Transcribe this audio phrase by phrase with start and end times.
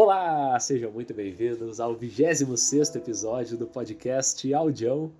[0.00, 5.10] Olá, sejam muito bem-vindos ao 26 episódio do podcast Audião,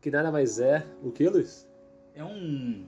[0.00, 1.68] que nada mais é o que, Luiz?
[2.14, 2.86] É um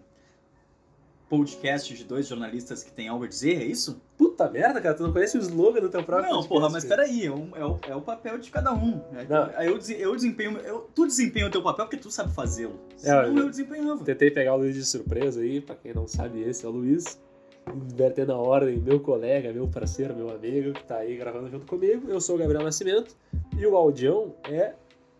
[1.29, 4.01] podcast de dois jornalistas que tem algo a dizer, é isso?
[4.17, 6.85] Puta merda, cara, tu não conhece o slogan do teu próprio Não, podcast, porra, mas
[6.85, 7.03] cara.
[7.03, 8.99] peraí, é, um- é o, é o papel de cada um.
[9.15, 9.51] É, Não.
[9.61, 10.57] Eu, eu desempenho.
[10.61, 12.81] Eu, tu desempenha o teu papel porque tu sabe fazê-lo.
[13.05, 14.03] É, eu- eu desempenhava.
[14.03, 17.21] Tentei pegar o Luiz de surpresa aí, pra quem não sabe, esse é o Luiz.
[17.75, 22.09] Invertendo a ordem, meu colega, meu parceiro, meu amigo, que tá aí gravando junto comigo.
[22.11, 23.17] Eu sou o Gabriel Nascimento
[23.57, 24.75] e o Audião é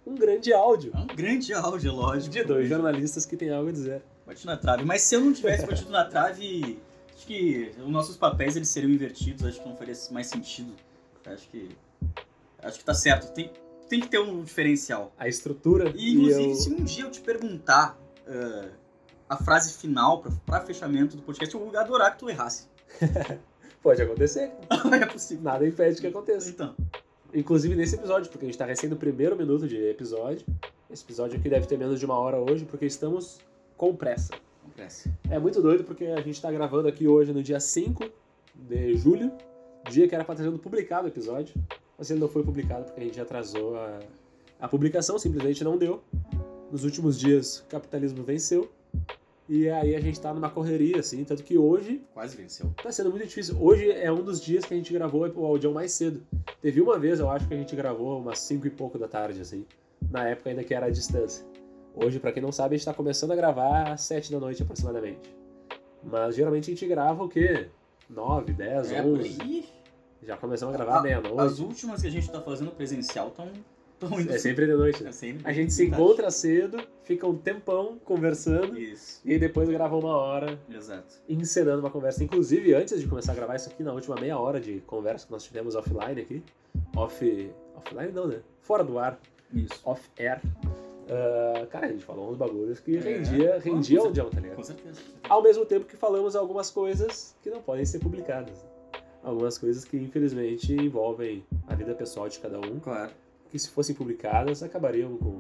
[0.07, 2.31] um grande áudio É um grande áudio, lógico.
[2.33, 4.03] de dois jornalistas que têm algo a dizer.
[4.27, 4.85] Bate na trave.
[4.85, 6.79] Mas se eu não tivesse batido na trave,
[7.15, 9.45] acho que os nossos papéis eles seriam invertidos.
[9.45, 10.73] Acho que não faria mais sentido.
[11.27, 11.71] Acho que.
[12.63, 13.33] Acho que tá certo.
[13.33, 13.51] Tem,
[13.89, 15.13] tem que ter um diferencial.
[15.19, 16.55] A estrutura E, inclusive, eu...
[16.55, 18.69] se um dia eu te perguntar ah,
[19.29, 22.67] a frase final pra fechamento do podcast, eu vou adorar que tu errasse.
[23.83, 24.53] Pode acontecer,
[24.85, 25.45] Não é possível.
[25.45, 26.51] nada impede que aconteça.
[26.51, 26.75] Então,
[27.33, 30.47] Inclusive nesse episódio, porque a gente tá recém no primeiro minuto de episódio.
[30.91, 33.39] Esse episódio aqui deve ter menos de uma hora hoje, porque estamos
[33.77, 34.33] com pressa.
[34.65, 35.13] acontece.
[35.31, 38.03] É muito doido porque a gente tá gravando aqui hoje no dia 5
[38.55, 39.31] de julho,
[39.91, 41.55] dia que era pra ter sido publicado o episódio,
[41.99, 43.99] mas ele não foi publicado porque a gente atrasou a,
[44.61, 46.03] a publicação, simplesmente não deu.
[46.73, 48.71] Nos últimos dias, o capitalismo venceu.
[49.49, 52.71] E aí a gente tá numa correria, assim, tanto que hoje Quase venceu.
[52.83, 53.57] Tá sendo muito difícil.
[53.59, 56.23] Hoje é um dos dias que a gente gravou o audião mais cedo.
[56.61, 59.41] Teve uma vez, eu acho que a gente gravou umas 5 e pouco da tarde,
[59.41, 59.65] assim.
[60.11, 61.45] Na época ainda que era a distância.
[61.95, 64.63] Hoje, pra quem não sabe, a gente tá começando a gravar às 7 da noite
[64.63, 65.35] aproximadamente.
[66.05, 67.69] Mas geralmente a gente grava o quê?
[68.09, 69.39] 9, 10, É, por 11.
[69.43, 69.65] aí.
[70.23, 71.41] Já começamos a gravar A- meia-noite.
[71.41, 73.55] As últimas que a gente tá fazendo presencial estão tão
[74.21, 74.33] indo.
[74.33, 75.11] É sempre de noite, né?
[75.11, 76.03] É sempre A gente se tarde.
[76.03, 81.15] encontra cedo, fica um tempão conversando Isso, e depois grava uma hora exato.
[81.29, 82.23] encenando uma conversa.
[82.23, 85.33] Inclusive, antes de começar a gravar isso aqui, na última meia hora de conversa que
[85.33, 86.43] nós tivemos offline aqui,
[86.97, 87.51] off.
[87.77, 88.41] Offline não, né?
[88.61, 89.19] Fora do ar,
[89.55, 89.81] Isso.
[89.85, 90.41] off-air.
[91.11, 93.01] ah, cara, a gente falou uns bagulhos que É.
[93.01, 94.57] rendia, rendia o John, tá ligado?
[94.57, 95.01] Com certeza.
[95.29, 98.67] Ao mesmo tempo que falamos algumas coisas que não podem ser publicadas.
[99.23, 103.11] Algumas coisas que, infelizmente, envolvem a vida pessoal de cada um, Claro.
[103.51, 105.37] Que se fossem publicadas, acabariam com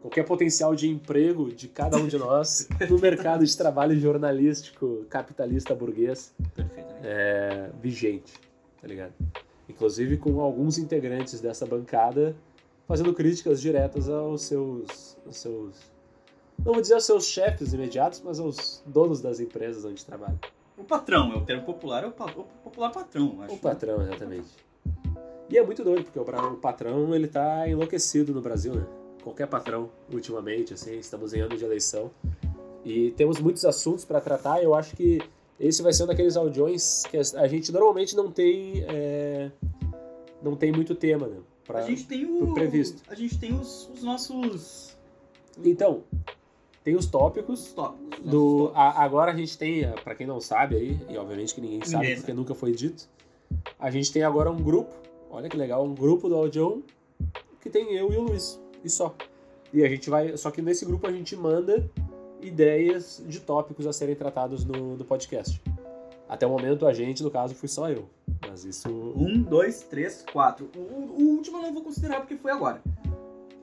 [0.00, 5.74] qualquer potencial de emprego de cada um de nós no mercado de trabalho jornalístico capitalista
[5.74, 6.34] burguês
[7.02, 8.32] é, vigente,
[8.80, 9.12] tá ligado?
[9.68, 12.34] Inclusive com alguns integrantes dessa bancada
[12.86, 15.74] fazendo críticas diretas aos seus, aos seus
[16.64, 20.38] não vou dizer aos seus chefes imediatos, mas aos donos das empresas onde trabalha.
[20.76, 23.54] O patrão, é o termo popular, é o, pa- o popular patrão, acho.
[23.54, 24.48] O patrão, exatamente.
[25.50, 28.86] E é muito doido, porque o patrão ele tá enlouquecido no Brasil, né?
[29.22, 32.10] Qualquer patrão, ultimamente, assim, estamos em ano de eleição.
[32.84, 34.62] E temos muitos assuntos para tratar.
[34.62, 35.20] Eu acho que
[35.58, 38.84] esse vai ser um daqueles audiões que a gente normalmente não tem.
[38.88, 39.50] é,
[40.42, 41.36] não tem muito tema, né?
[41.66, 42.54] Pra- A gente tem o.
[42.54, 43.02] previsto.
[43.08, 44.96] A gente tem os, os nossos.
[45.64, 46.04] Então,
[46.84, 47.66] tem os tópicos.
[47.68, 48.18] Os tópicos.
[48.18, 48.76] os Do, tópicos.
[48.80, 51.80] a- agora a gente tem, eh, pra quem não sabe aí, e obviamente que ninguém
[51.84, 52.38] sabe Ninguém porque sabe.
[52.38, 53.08] nunca foi dito,
[53.78, 54.94] a gente tem agora um grupo,
[55.30, 56.82] olha que legal, um grupo do Audião
[57.60, 59.14] que tem eu e o Luiz, e só.
[59.72, 61.88] E a gente vai, só que nesse grupo a gente manda
[62.40, 65.60] ideias de tópicos a serem tratados no, no podcast.
[66.28, 68.08] Até o momento a gente, no caso, fui só eu.
[68.46, 68.88] Mas isso.
[68.88, 70.70] Um, dois, três, quatro.
[70.76, 72.82] O, o último eu não vou considerar porque foi agora.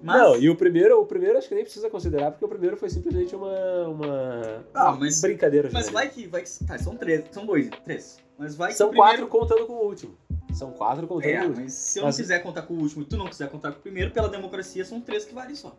[0.04, 2.76] Mas, Não, e o primeiro, o primeiro acho que nem precisa considerar, porque o primeiro
[2.78, 5.70] foi simplesmente uma, uma, Ah, uma mas- brincadeira.
[5.72, 6.28] mas vai que.
[6.28, 7.24] Vai que tá, são três.
[7.32, 8.18] São dois, três.
[8.38, 10.14] Mas vai que São primeiro- quatro contando com o último.
[10.56, 11.62] São quatro contando É, o último.
[11.64, 13.72] mas se eu Mas- não quiser contar com o último e tu não quiser contar
[13.74, 15.76] com o primeiro, pela democracia são três que valem só.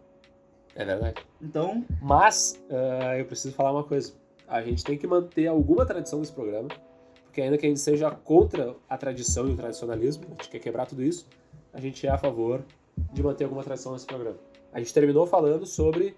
[0.75, 1.23] É verdade.
[1.41, 4.13] Então, Mas ah, eu preciso falar uma coisa.
[4.47, 6.69] A gente tem que manter alguma tradição desse programa,
[7.25, 10.59] porque ainda que a gente seja contra a tradição e o tradicionalismo, a gente quer
[10.59, 11.27] quebrar tudo isso,
[11.73, 12.63] a gente é a favor
[13.13, 14.37] de manter alguma tradição nesse programa.
[14.73, 16.15] A gente terminou falando sobre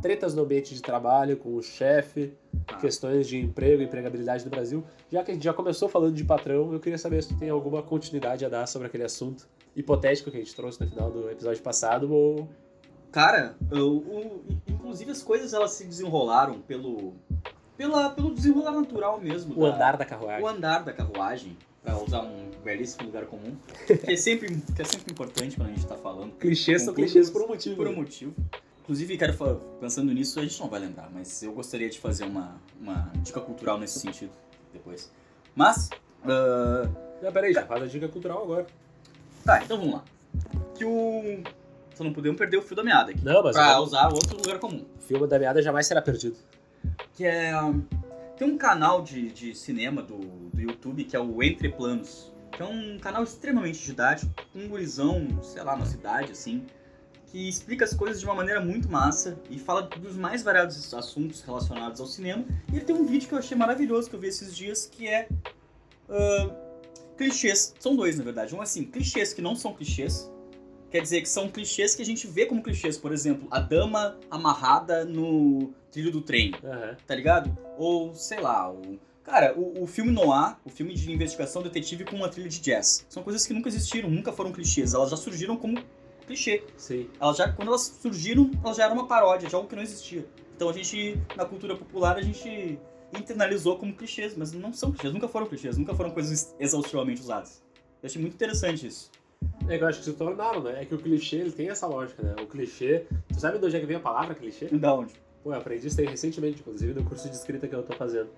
[0.00, 2.32] tretas no ambiente de trabalho com o chefe,
[2.66, 2.76] Tá.
[2.76, 4.84] questões de emprego e empregabilidade no Brasil.
[5.10, 7.50] Já que a gente já começou falando de patrão, eu queria saber se tu tem
[7.50, 11.28] alguma continuidade a dar sobre aquele assunto hipotético que a gente trouxe no final do
[11.30, 12.48] episódio passado, ou
[13.10, 17.14] cara, o- inclusive as coisas elas se desenrolaram pelo,
[17.76, 19.54] pela, pelo desenrolar natural mesmo.
[19.56, 20.44] o da- andar da carruagem.
[20.44, 23.56] o andar da carruagem, pra usar um belíssimo lugar comum,
[24.06, 26.32] que é sempre, que é sempre importante quando a gente tá falando.
[26.36, 27.76] Clichês são clichês por um motivo.
[27.76, 27.96] Por um né?
[28.92, 32.24] Inclusive, quero fa- pensando nisso, a gente não vai lembrar, mas eu gostaria de fazer
[32.24, 34.30] uma, uma dica cultural nesse sentido
[34.70, 35.10] depois.
[35.56, 35.88] Mas,
[36.26, 36.86] ah,
[37.22, 38.66] Não, peraí, já faz a dica cultural agora.
[39.46, 40.04] tá, então vamos lá.
[40.74, 41.42] Que o.
[41.94, 43.24] Só não podemos perder o fio da meada aqui.
[43.24, 44.84] Não, mas Pra o usar outro lugar comum.
[45.00, 46.36] filme da meada jamais será perdido.
[47.14, 47.52] Que é.
[48.36, 52.30] Tem um canal de, de cinema do, do YouTube que é o Entre Planos.
[52.50, 56.66] que é um canal extremamente didático, um gurizão, sei lá, na cidade, assim,
[57.32, 61.40] que explica as coisas de uma maneira muito massa e fala dos mais variados assuntos
[61.40, 62.44] relacionados ao cinema.
[62.70, 65.08] E ele tem um vídeo que eu achei maravilhoso, que eu vi esses dias, que
[65.08, 65.26] é
[66.10, 66.54] uh,
[67.16, 67.74] clichês.
[67.80, 68.54] São dois, na verdade.
[68.54, 70.30] Um assim, clichês que não são clichês.
[70.90, 72.98] Quer dizer que são clichês que a gente vê como clichês.
[72.98, 76.52] Por exemplo, a dama amarrada no trilho do trem.
[76.62, 76.96] Aham.
[77.06, 77.56] Tá ligado?
[77.78, 79.00] Ou, sei lá, o...
[79.24, 83.06] Cara, o, o filme noir, o filme de investigação detetive com uma trilha de jazz,
[83.08, 84.92] são coisas que nunca existiram, nunca foram clichês.
[84.92, 85.78] Elas já surgiram como
[86.22, 86.64] clichê.
[86.76, 87.08] Sim.
[87.20, 90.26] Elas já, quando elas surgiram, elas já eram uma paródia de algo que não existia.
[90.56, 92.78] Então a gente, na cultura popular, a gente
[93.16, 97.62] internalizou como clichês, mas não são clichês, nunca foram clichês, nunca foram coisas exaustivamente usadas.
[98.02, 99.10] Eu achei muito interessante isso.
[99.68, 100.82] É que eu acho que se tornaram, né?
[100.82, 102.34] É que o clichê, ele tem essa lógica, né?
[102.40, 103.06] O clichê...
[103.28, 104.66] Tu sabe de onde é que vem a palavra clichê?
[104.66, 105.14] Da onde?
[105.42, 108.30] Pô, eu aprendi isso aí recentemente, inclusive, no curso de escrita que eu tô fazendo.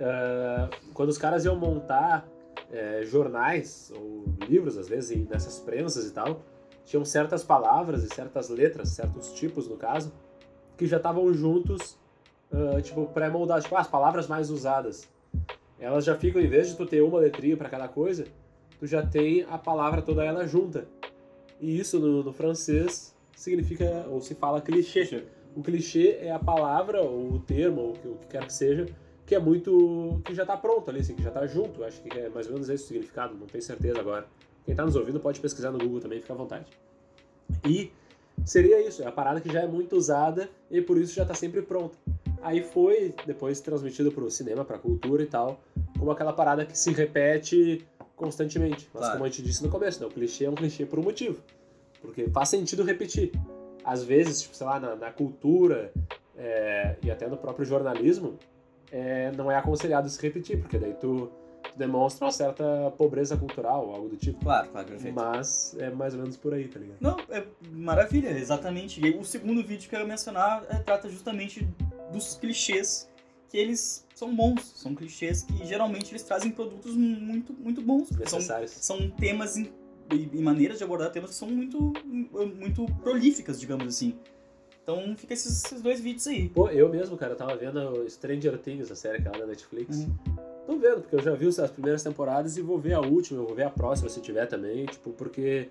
[0.00, 2.28] Ah, quando os caras iam montar
[2.70, 6.42] eh, jornais ou livros, às vezes, nessas prensas e tal,
[6.88, 10.10] tinham certas palavras e certas letras, certos tipos, no caso,
[10.74, 11.98] que já estavam juntos,
[12.50, 13.64] ah, tipo, pré-moldados.
[13.64, 15.06] Tipo, ah, as palavras mais usadas.
[15.78, 18.26] Elas já ficam, em vez de tu ter uma letrinha para cada coisa,
[18.80, 20.88] tu já tem a palavra toda ela junta.
[21.60, 25.24] E isso, no, no francês, significa, ou se fala clichê.
[25.54, 28.52] O clichê é a palavra, ou o termo, ou o que, o que quer que
[28.52, 28.86] seja,
[29.26, 30.22] que é muito.
[30.24, 31.84] que já tá pronto ali, assim, que já tá junto.
[31.84, 34.26] Acho que é mais ou menos esse o significado, não tenho certeza agora.
[34.68, 36.66] Quem tá nos ouvindo pode pesquisar no Google também, fica à vontade.
[37.64, 37.90] E
[38.44, 41.32] seria isso, é a parada que já é muito usada e por isso já tá
[41.32, 41.96] sempre pronta.
[42.42, 45.58] Aí foi depois transmitido pro cinema, pra cultura e tal,
[45.98, 47.82] como aquela parada que se repete
[48.14, 48.86] constantemente.
[48.92, 49.12] Mas Claro.
[49.14, 51.40] como a gente disse no começo, né, o clichê é um clichê por um motivo.
[52.02, 53.32] Porque faz sentido repetir.
[53.82, 55.90] Às vezes, tipo, sei lá, na, na cultura
[56.36, 58.38] é, e até no próprio jornalismo,
[58.92, 61.30] é, não é aconselhado se repetir, porque daí tu
[61.78, 64.40] demonstra uma certa pobreza cultural, algo do tipo.
[64.44, 65.14] Claro, claro, perfeito.
[65.14, 66.98] Mas é mais ou menos por aí, tá ligado?
[67.00, 69.00] Não, é maravilha, exatamente.
[69.04, 71.66] E o segundo vídeo que eu ia mencionar é, trata justamente
[72.12, 73.08] dos clichês,
[73.48, 78.08] que eles são bons, são clichês que geralmente eles trazem produtos muito, muito bons.
[78.08, 78.70] porque São, Necessários.
[78.72, 79.70] são temas e,
[80.12, 81.92] e- maneiras de abordar temas que são muito,
[82.56, 84.14] muito prolíficas, digamos assim.
[84.82, 86.48] Então fica esses, esses dois vídeos aí.
[86.48, 89.98] Pô, eu mesmo, cara, eu tava vendo Stranger Things, a série aquela da Netflix.
[89.98, 90.14] Uhum.
[90.68, 93.46] Tô vendo, porque eu já vi as primeiras temporadas e vou ver a última, eu
[93.46, 95.70] vou ver a próxima se tiver também, tipo, porque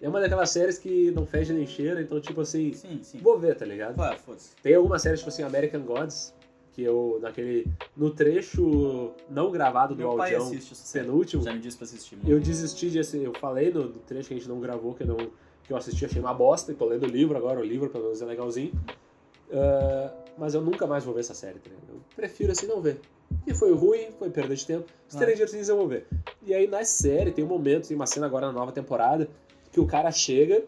[0.00, 3.18] é uma daquelas séries que não fede nem cheira, então, tipo assim, Sim, sim.
[3.18, 3.96] vou ver, tá ligado?
[3.96, 4.54] Claro, foda-se.
[4.62, 6.32] Tem algumas séries, tipo assim, American Gods,
[6.72, 10.52] que eu, naquele, no trecho não gravado do Meu audião
[10.92, 12.16] penúltimo, Já me disse pra assistir.
[12.24, 15.02] eu desisti de assim, eu falei no, no trecho que a gente não gravou, que
[15.02, 17.64] eu, não, que eu assisti, achei uma bosta, e tô lendo o livro agora, o
[17.64, 18.70] livro pelo menos é legalzinho.
[19.52, 21.88] Ah, mas eu nunca mais vou ver essa série, tá ligado?
[21.88, 23.00] Eu prefiro assim não ver.
[23.46, 24.86] E foi ruim, foi perda de tempo.
[25.10, 26.06] Stranger Things eu vou ver.
[26.42, 29.28] E aí na série tem um momento, tem uma cena agora na nova temporada,
[29.72, 30.64] que o cara chega,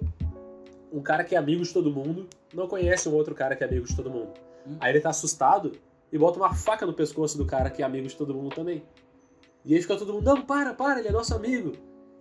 [0.93, 3.67] um cara que é amigo de todo mundo, não conhece um outro cara que é
[3.67, 4.31] amigo de todo mundo.
[4.67, 4.77] Hum.
[4.81, 5.73] Aí ele tá assustado
[6.13, 8.83] e bota uma faca no pescoço do cara que é amigo de todo mundo também.
[9.65, 11.73] E aí fica todo mundo, não, para, para, ele é nosso amigo.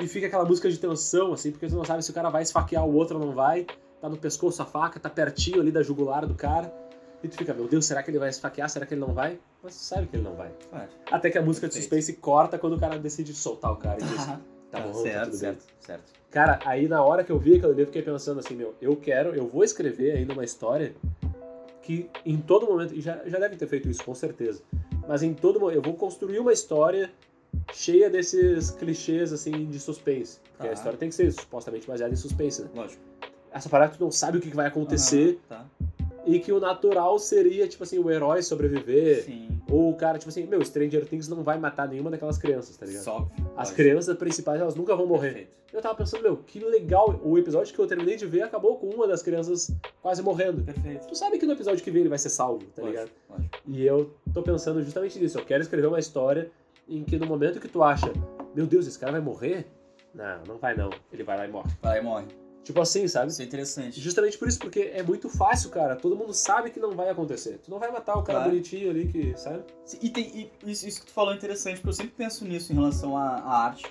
[0.02, 2.42] E fica aquela música de tensão, assim, porque você não sabe se o cara vai
[2.42, 3.66] esfaquear o outro ou não vai.
[4.02, 6.74] Tá no pescoço a faca, tá pertinho ali da jugular do cara.
[7.24, 8.70] E tu fica, meu Deus, será que ele vai esfaquear?
[8.70, 9.38] Será que ele não vai?
[9.62, 10.52] Mas tu sabe que ele não vai.
[10.70, 10.90] Claro.
[11.12, 11.92] Até que a música de Perfeito.
[12.04, 14.26] suspense corta quando o cara decide soltar o cara e diz,
[14.72, 15.40] tá bom, tá certo, tudo bem.
[15.40, 16.04] certo, certo.
[16.32, 18.96] Cara, aí na hora que eu vi aquilo ali, eu fiquei pensando assim, meu, eu
[18.96, 20.96] quero, eu vou escrever ainda uma história
[21.82, 24.62] que em todo momento, e já, já deve ter feito isso com certeza,
[25.08, 27.10] mas em todo momento, eu vou construir uma história
[27.74, 30.40] cheia desses clichês, assim, de suspense.
[30.52, 30.70] Porque Tá.
[30.70, 32.70] a história tem que ser supostamente baseada em suspense, né?
[32.76, 33.02] Lógico.
[33.52, 35.79] Essa parada que tu não sabe o que vai acontecer Aham, tá.
[36.30, 39.24] E que o natural seria, tipo assim, o herói sobreviver.
[39.24, 39.48] Sim.
[39.70, 42.86] Ou o cara, tipo assim, meu, Stranger Things não vai matar nenhuma daquelas crianças, tá
[42.86, 43.04] ligado?
[43.04, 43.30] Só.
[43.58, 45.28] As crianças principais, elas nunca vão morrer.
[45.30, 45.60] Perfeito.
[45.72, 47.20] Eu tava pensando, meu, que legal.
[47.24, 49.72] O episódio que eu terminei de ver acabou com uma das crianças
[50.02, 50.64] quase morrendo.
[50.64, 51.08] Perfeito.
[51.08, 53.12] Tu sabe que no episódio que vem ele vai ser salvo, tá Lógico, ligado?
[53.30, 53.58] lógico.
[53.68, 55.38] E eu tô pensando justamente nisso.
[55.38, 56.50] Eu quero escrever uma história
[56.88, 58.12] em que no momento que tu acha,
[58.56, 59.68] meu Deus, esse cara vai morrer?
[60.14, 60.90] Não, não vai não.
[61.14, 61.70] Ele vai lá e morre.
[61.84, 62.26] Vai, morre.
[62.64, 63.32] Tipo assim, sabe?
[63.32, 64.00] Isso é interessante.
[64.00, 65.96] Justamente por isso, porque é muito fácil, cara.
[65.96, 67.58] Todo mundo sabe que não vai acontecer.
[67.64, 68.52] Tu não vai matar o cara Claro.
[68.52, 69.64] bonitinho ali que, sabe?
[70.02, 72.72] E, tem, e isso, isso que tu falou é interessante, porque eu sempre penso nisso
[72.72, 73.86] em relação à, à arte,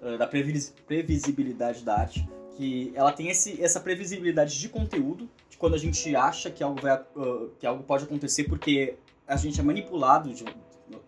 [0.00, 5.56] eh, da previs- previsibilidade da arte, que ela tem esse, essa previsibilidade de conteúdo, de
[5.58, 8.94] quando a gente acha que algo, vai, ah, que algo pode acontecer porque
[9.26, 10.44] a gente é manipulado, de,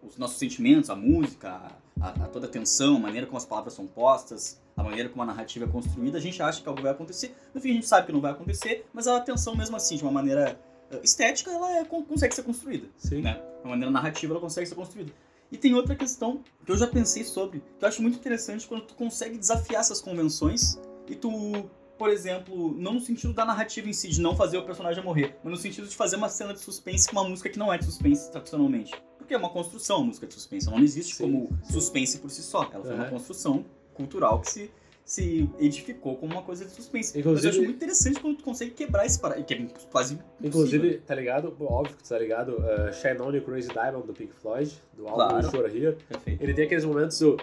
[0.07, 3.73] os nossos sentimentos, a música, a, a toda a tensão, a maneira como as palavras
[3.75, 6.91] são postas, a maneira como a narrativa é construída, a gente acha que algo vai
[6.93, 9.97] acontecer, no fim a gente sabe que não vai acontecer, mas a tensão mesmo assim,
[9.97, 10.61] de uma maneira
[10.93, 13.23] ah, estética, ela é, con- consegue ser construída Sim.
[13.23, 13.35] né?
[13.35, 15.13] De uma maneira narrativa ela consegue ser construída.
[15.51, 18.83] E tem outra questão que eu já pensei sobre, que eu acho muito interessante quando
[18.83, 20.79] tu consegue desafiar essas convenções
[21.09, 24.65] e tu, por exemplo, não no sentido da narrativa em si, de não fazer o
[24.65, 27.59] personagem morrer, mas no sentido de fazer uma cena de suspense com uma música que
[27.59, 28.93] não é de suspense tradicionalmente.
[29.17, 30.69] Porque é uma construção, a música de suspense.
[30.69, 31.73] Ela não existe Sim, como sim.
[31.73, 32.69] suspense por si só.
[32.73, 33.65] Ela foi uma construção
[33.97, 34.71] cultural que se,
[35.05, 37.17] se edificou como uma coisa de suspense.
[37.25, 40.19] Mas eu acho muito interessante quando tu consegue quebrar esse paradigma, que é quase.
[40.43, 41.55] Inclusive, tá ligado?
[41.61, 42.57] Óbvio que tu tá ligado.
[42.59, 45.51] Uh, Shine On You Crazy Diamond do Pink Floyd, do álbum Claro.
[45.51, 45.97] Shore Here.
[46.09, 46.43] Perfeito.
[46.43, 47.37] Ele tem aqueles momentos do.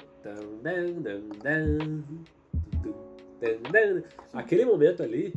[4.34, 5.34] Aquele momento ali,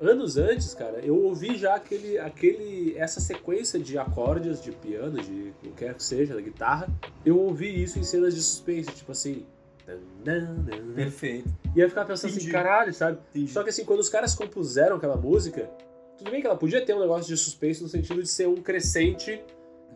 [0.00, 5.50] anos antes, cara, eu ouvi já aquele, aquele, essa sequência de acordes de piano, de
[5.50, 6.88] o que quer que seja, da guitarra.
[7.24, 9.44] Eu ouvi isso em cenas de suspense, tipo assim.
[10.94, 11.48] Perfeito.
[11.74, 12.52] E eu ficava pensando assim, Entendi.
[12.52, 13.18] caralho, sabe?
[13.30, 13.50] Entendi.
[13.52, 15.70] Só que assim, quando os caras compuseram aquela música,
[16.16, 18.56] tudo bem que ela podia ter um negócio de suspense no sentido de ser um
[18.56, 19.40] crescente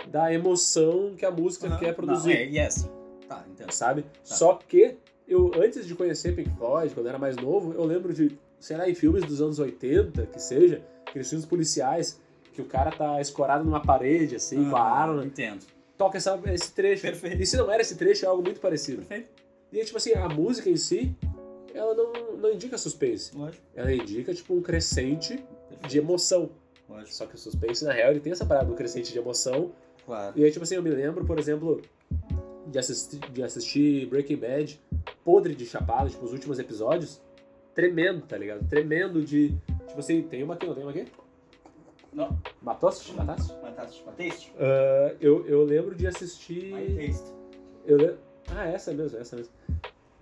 [0.08, 1.78] da emoção que a música Aham.
[1.78, 2.88] quer produzir, Não, é, e é assim.
[3.28, 3.70] Tá, entendo.
[3.72, 4.04] sabe?
[4.22, 4.96] Só que
[5.28, 8.76] eu, antes de conhecer Pink Floyd, quando eu era mais novo, eu lembro de, sei
[8.76, 12.20] lá, em filmes dos anos 80, que seja, aqueles filmes policiais,
[12.52, 15.64] que o cara tá escorado numa parede, assim, com a arma, Entendo.
[15.96, 17.02] toca essa, esse trecho.
[17.02, 17.42] Perfeito.
[17.42, 18.98] E se não era esse trecho, é algo muito parecido.
[19.02, 19.41] Perfeito.
[19.72, 21.16] E tipo assim, a música em si,
[21.74, 23.36] ela não, não indica suspense.
[23.36, 23.64] Lógico.
[23.74, 25.42] Ela indica, tipo, um crescente
[25.88, 26.50] de emoção.
[26.88, 27.14] Lógico.
[27.14, 29.72] Só que o suspense, na real, ele tem essa parada do crescente de emoção.
[30.04, 30.38] Claro.
[30.38, 31.80] E aí, tipo assim, eu me lembro, por exemplo,
[32.66, 34.80] de assistir, de assistir Breaking Bad,
[35.24, 37.22] podre de chapado, tipo, os últimos episódios,
[37.74, 38.68] tremendo, tá ligado?
[38.68, 39.56] Tremendo de.
[39.86, 41.06] Tipo assim, tem uma aqui, não tem uma aqui?
[42.12, 42.38] Não.
[42.60, 43.14] Mataste?
[43.14, 43.54] Mataste?
[43.62, 44.04] Mataste?
[44.04, 44.52] Mataste?
[44.58, 46.74] Ah, eu, eu lembro de assistir.
[46.74, 47.32] My taste.
[47.86, 48.18] Eu lembro...
[48.50, 49.52] Ah, essa mesmo, essa mesmo.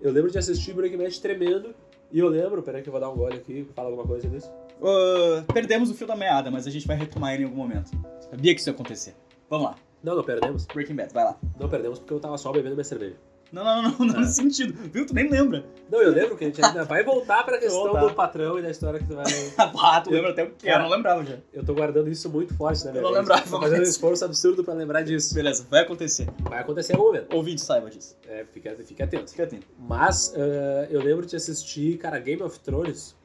[0.00, 1.74] Eu lembro de assistir Breaking Bad tremendo.
[2.12, 4.50] E eu lembro, peraí que eu vou dar um gole aqui, fala alguma coisa disso.
[4.82, 7.90] Ah, perdemos o fio da meada, mas a gente vai retomar ele em algum momento.
[8.30, 9.14] Sabia que isso ia acontecer.
[9.48, 9.76] Vamos lá.
[10.02, 10.66] Não, não perdemos.
[10.66, 11.38] Breaking Bad, vai lá.
[11.58, 13.16] Não perdemos porque eu tava só bebendo minha cerveja.
[13.52, 14.20] Não, não, não, não, não Ah.
[14.20, 14.72] nesse sentido.
[14.92, 15.04] Viu?
[15.06, 15.64] Tu nem lembra.
[15.90, 18.00] Não, eu lembro que a gente ainda vai voltar pra questão Voltar.
[18.06, 19.24] do patrão e da história que tu vai.
[19.82, 20.68] Ah, tu lembra até o que.
[20.68, 21.36] Eu não lembrava já.
[21.52, 24.24] Eu tô guardando isso muito forte na minha Eu não lembrava Tô fazendo um esforço
[24.24, 25.34] absurdo pra lembrar disso.
[25.34, 26.28] Beleza, vai acontecer.
[26.42, 27.34] Vai acontecer algum momento.
[27.34, 28.16] Ouvinte saiba disso.
[28.28, 29.30] É, fica, fica atento.
[29.30, 29.66] Fica atento.
[29.78, 33.16] Mas eh, eu lembro de assistir, cara, Game of Thrones.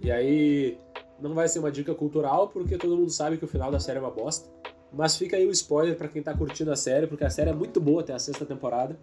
[0.00, 0.78] E aí
[1.20, 3.98] não vai ser uma dica cultural, porque todo mundo sabe que o final da série
[3.98, 4.48] é uma bosta.
[4.92, 7.52] Mas fica aí o spoiler pra quem tá curtindo a série, porque a série é
[7.52, 8.96] muito boa até a sexta temporada.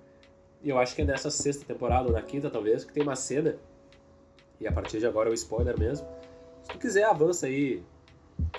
[0.63, 3.58] Eu acho que é nessa sexta temporada, ou na quinta talvez, que tem uma cena.
[4.60, 6.08] E a partir de agora é o spoiler mesmo.
[6.63, 7.84] Se tu quiser, avança aí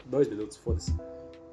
[0.04, 0.94] dois minutos, foda-se.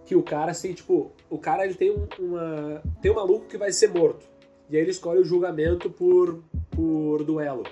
[0.06, 2.82] Que o cara, assim, tipo, o cara ele tem um, uma.
[3.02, 4.26] Tem um maluco que vai ser morto.
[4.70, 7.64] E aí ele escolhe o julgamento por, por duelo.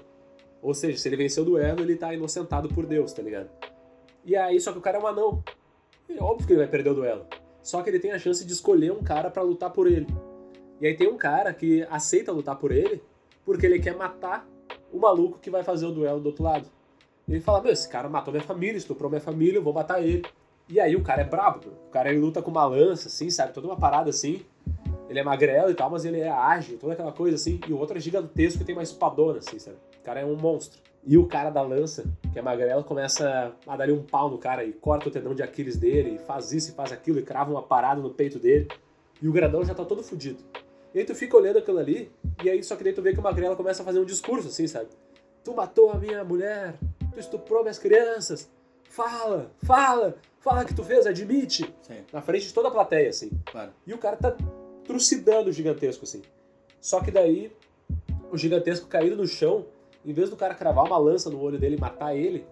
[0.61, 3.49] Ou seja, se ele venceu o duelo, ele tá inocentado por Deus, tá ligado?
[4.25, 5.43] E aí, só que o cara é um anão.
[6.07, 7.25] E é óbvio que ele vai perder o duelo.
[7.61, 10.07] Só que ele tem a chance de escolher um cara pra lutar por ele.
[10.81, 13.01] E aí tem um cara que aceita lutar por ele
[13.45, 14.47] porque ele quer matar
[14.91, 16.67] o maluco que vai fazer o duelo do outro lado.
[17.27, 20.23] Ele fala, meu, esse cara matou minha família, estuprou minha família, eu vou matar ele.
[20.67, 23.53] E aí o cara é brabo, o cara ele luta com uma lança, assim, sabe?
[23.53, 24.45] Toda uma parada assim.
[25.09, 27.59] Ele é magrelo e tal, mas ele é ágil, toda aquela coisa assim.
[27.67, 29.77] E o outro é gigantesco e tem uma espadona, assim, sabe?
[29.99, 30.79] O cara é um monstro.
[31.03, 34.63] E o cara da lança, que é magrelo, começa a dar um pau no cara
[34.63, 37.49] e corta o tendão de Aquiles dele, e faz isso e faz aquilo, e crava
[37.49, 38.67] uma parada no peito dele.
[39.21, 40.43] E o grandão já tá todo fudido.
[40.93, 42.11] E aí tu fica olhando aquilo ali,
[42.43, 44.47] e aí só que daí tu vê que o magrelo começa a fazer um discurso,
[44.47, 44.89] assim, sabe?
[45.43, 46.75] Tu matou a minha mulher,
[47.13, 48.49] tu estuprou minhas crianças,
[48.89, 51.73] fala, fala, fala que tu fez, admite.
[51.81, 53.29] Sim, Na frente de toda a plateia, assim.
[53.45, 53.71] claro.
[53.85, 54.35] E o cara tá
[54.83, 56.21] trucidando o gigantesco, assim.
[56.81, 57.51] Só que daí,
[58.31, 59.65] o gigantesco caído no chão,
[60.03, 62.45] em vez do cara cravar uma lança no olho dele e matar ele,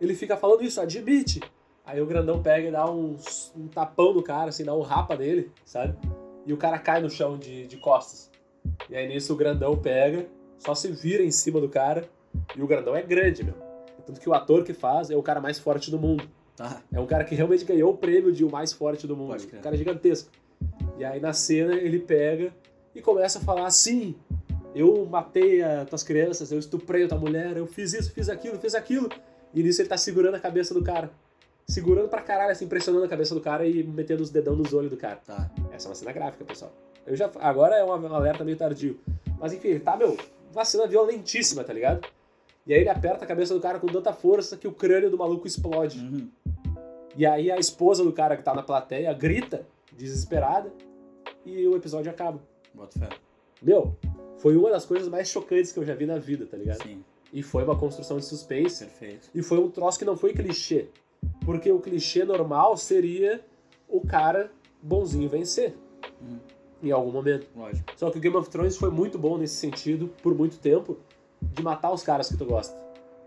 [0.00, 1.40] ele fica falando isso, admite.
[1.84, 3.16] Aí o grandão pega e dá um,
[3.56, 5.96] um tapão no cara, assim, dá um rapa nele, sabe?
[6.46, 8.30] E o cara cai no chão de, de costas.
[8.88, 10.26] E aí nisso o grandão pega,
[10.58, 12.08] só se vira em cima do cara,
[12.56, 13.54] e o grandão é grande, meu.
[14.06, 16.28] Tanto que o ator que faz é o cara mais forte do mundo.
[16.56, 16.82] Tá.
[16.92, 19.34] É um cara que realmente ganhou o prêmio de o mais forte do mundo.
[19.34, 20.30] Um cara gigantesco.
[20.98, 22.54] E aí na cena ele pega
[22.94, 24.14] e começa a falar assim:
[24.74, 28.58] eu matei as tuas crianças, eu estuprei a tua mulher, eu fiz isso, fiz aquilo,
[28.58, 29.08] fiz aquilo.
[29.52, 31.10] E nisso ele tá segurando a cabeça do cara.
[31.66, 34.90] Segurando pra caralho, assim, pressionando a cabeça do cara e metendo os dedão nos olhos
[34.90, 35.16] do cara.
[35.26, 35.50] Tá.
[35.76, 36.72] Essa é uma cena gráfica, pessoal.
[37.06, 38.98] Eu já, agora é um alerta meio tardio.
[39.38, 40.16] Mas enfim, ele tá, meu,
[40.52, 42.08] uma cena violentíssima, tá ligado?
[42.66, 45.18] E aí ele aperta a cabeça do cara com tanta força que o crânio do
[45.18, 46.00] maluco explode.
[46.00, 46.28] Uhum.
[47.14, 50.72] E aí a esposa do cara que tá na plateia grita, desesperada,
[51.44, 52.40] e o episódio acaba.
[52.74, 53.08] Bota fé.
[53.62, 53.94] Meu,
[54.38, 56.82] foi uma das coisas mais chocantes que eu já vi na vida, tá ligado?
[56.82, 58.84] Sim, E foi uma construção de suspense.
[58.84, 59.28] perfeito.
[59.34, 60.88] E foi um troço que não foi clichê.
[61.44, 63.44] Porque o clichê normal seria
[63.88, 64.50] o cara
[64.82, 65.74] bonzinho vencer.
[66.22, 66.38] Hum.
[66.82, 67.48] em algum momento.
[67.56, 67.90] Lógico.
[67.96, 70.98] Só que o Game of Thrones foi muito bom nesse sentido, por muito tempo,
[71.40, 72.76] de matar os caras que tu gosta.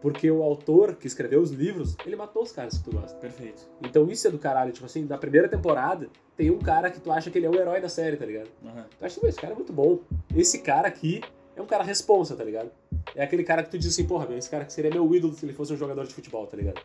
[0.02, 3.18] Porque o autor que escreveu os livros, ele matou os caras que tu gosta.
[3.18, 3.68] Perfeito.
[3.82, 4.72] Então isso é do caralho.
[4.72, 7.56] Tipo assim, na primeira temporada, tem um cara que tu acha que ele é o
[7.56, 8.50] herói da série, tá ligado?
[8.66, 8.86] Aham.
[8.98, 10.00] Tu acha que esse cara é muito bom.
[10.34, 11.22] Esse cara aqui
[11.56, 12.72] é um cara responsa, tá ligado?
[13.14, 15.34] É aquele cara que tu diz assim, porra, meu, esse cara que seria meu ídolo
[15.34, 16.80] se ele fosse um jogador de futebol, tá ligado?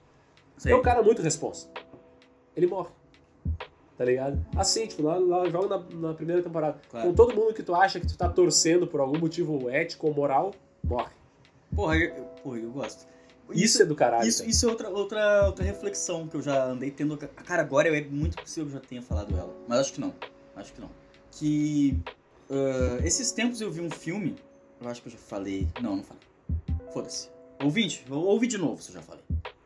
[0.66, 1.68] É um cara muito responsa.
[2.56, 2.88] Ele morre.
[3.96, 4.44] Tá ligado?
[4.56, 6.80] Assim, tipo, lá, lá joga na, na primeira temporada.
[6.90, 7.08] Claro.
[7.08, 10.14] Com todo mundo que tu acha que tu tá torcendo por algum motivo ético ou
[10.14, 11.12] moral, morre.
[11.74, 13.06] Porra, eu, porra, eu gosto.
[13.52, 14.26] Isso, é do caralho.
[14.26, 14.50] Isso, cara.
[14.50, 17.16] isso é outra, outra, outra reflexão que eu já andei tendo.
[17.16, 19.54] Cara, agora é muito possível que eu já tenha falado ela.
[19.68, 20.14] Mas acho que não.
[20.56, 20.90] Acho que não.
[21.30, 21.98] Que.
[22.50, 24.36] ah, esses tempos eu vi um filme.
[24.80, 25.68] Eu acho que eu já falei.
[25.80, 26.22] Não, não falei.
[26.92, 27.28] Foda-se.
[27.62, 29.22] Ouvinte, ouvi de novo se eu já falei.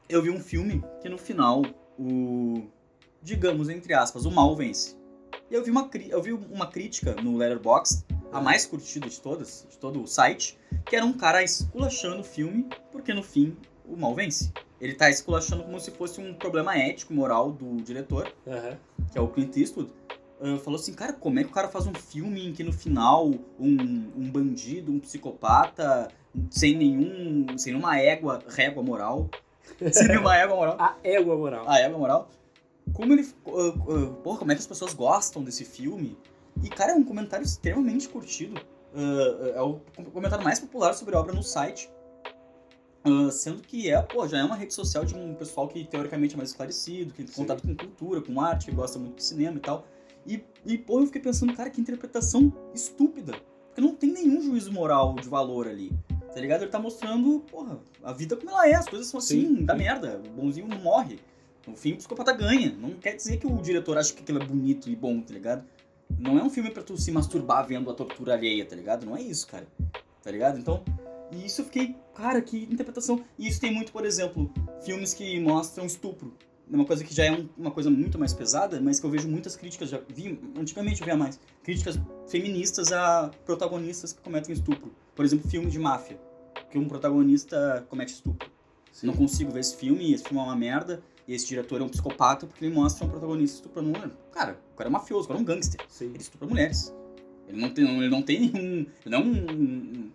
[0.09, 1.63] Eu vi um filme que no final,
[1.99, 2.67] o.
[3.23, 4.97] Digamos, entre aspas, o mal vence.
[5.51, 9.67] E eu vi uma, eu vi uma crítica no Letterboxd, a mais curtida de todas,
[9.69, 13.97] de todo o site, que era um cara esculachando o filme, porque no fim o
[13.97, 14.53] mal vence.
[14.81, 18.79] Ele tá esculachando como se fosse um problema ético, moral do diretor, Aham.
[19.11, 19.91] que é o Clint Eastwood.
[20.41, 22.73] Ah, falou assim, cara, como é que o cara faz um filme em que no
[22.73, 23.27] final
[23.59, 26.09] um, um bandido, um psicopata,
[26.51, 27.47] sem nenhum.
[27.59, 29.29] sem nenhuma égua, régua moral.
[29.91, 30.77] sem nenhuma égua moral.
[30.79, 31.69] A égua moral.
[31.69, 32.31] A égua moral.
[32.93, 33.29] Como ele.
[33.47, 36.17] ah, ah, porra, como é que as pessoas gostam desse filme?
[36.63, 38.61] E, cara, é um comentário extremamente curtido.
[38.95, 39.81] Ah, é o
[40.13, 41.91] comentário mais popular sobre a obra no site.
[43.33, 46.37] Sendo que é, pô, já é uma rede social de um pessoal que teoricamente é
[46.37, 47.43] mais esclarecido, que tem Sim.
[47.43, 49.87] contato com cultura, com arte, que gosta muito de cinema e tal.
[50.27, 53.33] E, e, pô, eu fiquei pensando, cara, que interpretação estúpida.
[53.69, 55.91] Porque não tem nenhum juízo moral de valor ali.
[56.35, 56.63] Tá ligado?
[56.63, 59.73] Ele tá mostrando, porra, a vida como ela é, as coisas são assim, Sim, dá
[59.73, 59.79] sim.
[59.79, 60.21] merda.
[60.27, 61.19] O bonzinho não morre.
[61.71, 62.73] O psicopata ganha.
[62.79, 65.65] Não quer dizer que o diretor acha que aquilo é bonito e bom, tá ligado?
[66.19, 69.05] Não é um filme pra tu se masturbar vendo a tortura alheia, tá ligado?
[69.05, 69.67] Não é isso, cara.
[70.23, 70.59] Tá ligado?
[70.59, 70.83] Então,
[71.31, 73.23] e isso eu fiquei, cara, que interpretação.
[73.39, 74.51] E isso tem muito, por exemplo,
[74.83, 76.35] filmes que mostram estupro.
[76.71, 79.11] É uma coisa que já é um- uma coisa muito mais pesada, mas que eu
[79.11, 84.53] vejo muitas críticas, já vi, antigamente eu via mais, críticas feministas a protagonistas que cometem
[84.55, 84.93] estupro.
[85.15, 86.19] Por exemplo, filme de máfia,
[86.71, 88.51] que um protagonista comete estupro.
[88.93, 89.07] Sim.
[89.07, 91.89] Não consigo ver esse filme, esse filme é uma merda, e esse diretor é um
[91.89, 94.11] psicopata porque ele mostra um protagonista estuprando mulher.
[94.33, 95.81] Cara, o cara é mafioso, o cara é um gangster.
[95.89, 96.07] Sim.
[96.07, 96.93] Ele estupra mulheres.
[97.47, 98.79] Ele não tem, ele não tem nenhum.
[98.81, 100.11] Ele não é um, um,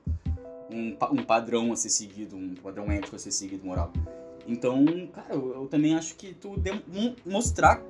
[0.72, 3.94] um, pa- um padrão a ser seguido, um padrão ético a ser seguido, moral.
[4.48, 7.82] Então, cara, eu, eu também acho que tu dem- mo- mostrar.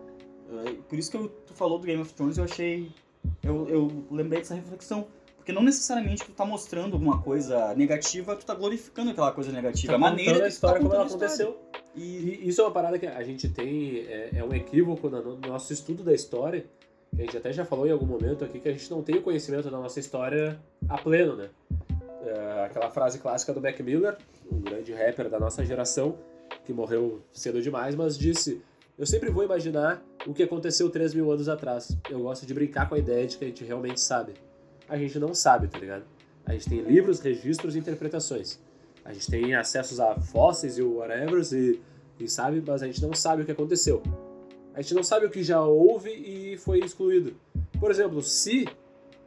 [0.66, 2.92] eh, Por isso que eu, tu falou do Game of Thrones, eu achei.
[3.42, 5.08] Eu, eu lembrei dessa reflexão.
[5.38, 9.92] Porque não necessariamente tu tá mostrando alguma coisa negativa, tu tá glorificando aquela coisa negativa.
[9.92, 11.26] Tá a maneira contando a tu tá história como ela história.
[11.28, 11.60] aconteceu.
[11.96, 15.38] E, E isso é uma parada que a gente tem, é, é um equívoco no
[15.38, 16.66] nosso estudo da história,
[17.16, 19.16] que a gente até já falou em algum momento aqui, que a gente não tem
[19.16, 21.50] o conhecimento da nossa história a pleno, né?
[22.26, 24.18] É, aquela frase clássica do Mac Miller,
[24.52, 26.18] um grande rapper da nossa geração,
[26.66, 28.62] que morreu cedo demais, mas disse:
[28.98, 31.96] Eu sempre vou imaginar o que aconteceu 3 mil anos atrás.
[32.10, 34.34] Eu gosto de brincar com a ideia de que a gente realmente sabe.
[34.88, 36.04] A gente não sabe, tá ligado?
[36.46, 38.60] A gente tem livros, registros e interpretações.
[39.06, 41.82] A gente tem acessos a fósseis e whatever, e,
[42.20, 44.02] e sabe, mas a gente não sabe o que aconteceu.
[44.74, 47.36] A gente não sabe o que já houve e foi excluído.
[47.80, 48.68] Por exemplo, se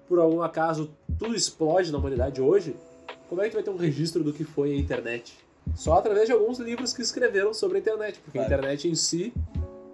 [0.09, 2.75] por algum acaso tudo explode na humanidade hoje,
[3.29, 5.37] como é que tu vai ter um registro do que foi a internet?
[5.75, 8.53] Só através de alguns livros que escreveram sobre a internet, porque Claro.
[8.53, 9.33] a internet em si,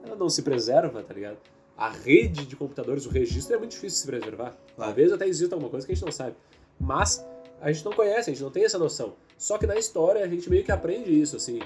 [0.04, 1.38] ela não se preserva, tá ligado?
[1.76, 4.54] A rede de computadores, o registro é muito difícil de se preservar.
[4.76, 6.36] Talvez até exista alguma coisa que a gente não sabe.
[6.78, 7.24] Mas
[7.62, 9.14] a gente não conhece, a gente não tem essa noção.
[9.38, 11.60] Só que na história a gente meio que aprende isso, assim.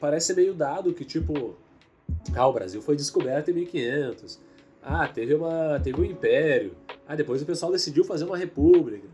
[0.00, 1.54] Parece meio dado que, tipo,
[2.34, 4.40] ah, o Brasil foi descoberto em 1500.
[4.82, 6.74] Ah, teve, uma, teve um império.
[7.06, 9.06] Ah, depois o pessoal decidiu fazer uma república.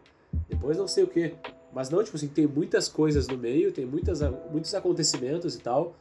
[0.48, 1.34] Depois não sei o quê.
[1.72, 4.20] Mas não, tipo assim, tem muitas coisas no meio, tem muitas,
[4.50, 5.96] muitos acontecimentos e tal,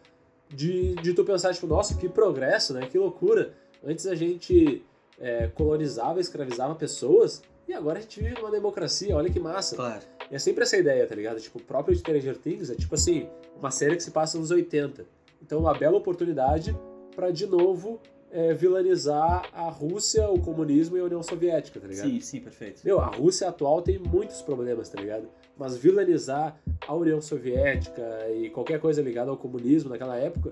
[0.50, 2.88] de, de tu pensar, tipo, nossa, que progresso, né?
[2.88, 3.54] Que loucura.
[3.84, 4.86] Antes a gente
[5.20, 9.76] é, colonizava, escravizava pessoas, e agora a gente vive numa democracia, olha que massa.
[9.76, 10.04] Claro.
[10.32, 11.40] E é sempre essa ideia, tá ligado?
[11.40, 13.28] Tipo, o próprio Stranger Things é tipo assim,
[13.58, 15.06] uma série que se passa nos 80.
[15.42, 16.78] Então, uma bela oportunidade
[17.16, 18.00] pra de novo
[18.32, 22.10] é, vilanizar a Rússia, o comunismo e a União Soviética, tá ligado?
[22.10, 22.82] Sim, sim, perfeito.
[22.84, 25.28] Meu, a Rússia atual tem muitos problemas, tá ligado?
[25.58, 28.04] Mas vilanizar a União Soviética
[28.36, 30.50] e qualquer coisa ligada ao comunismo naquela época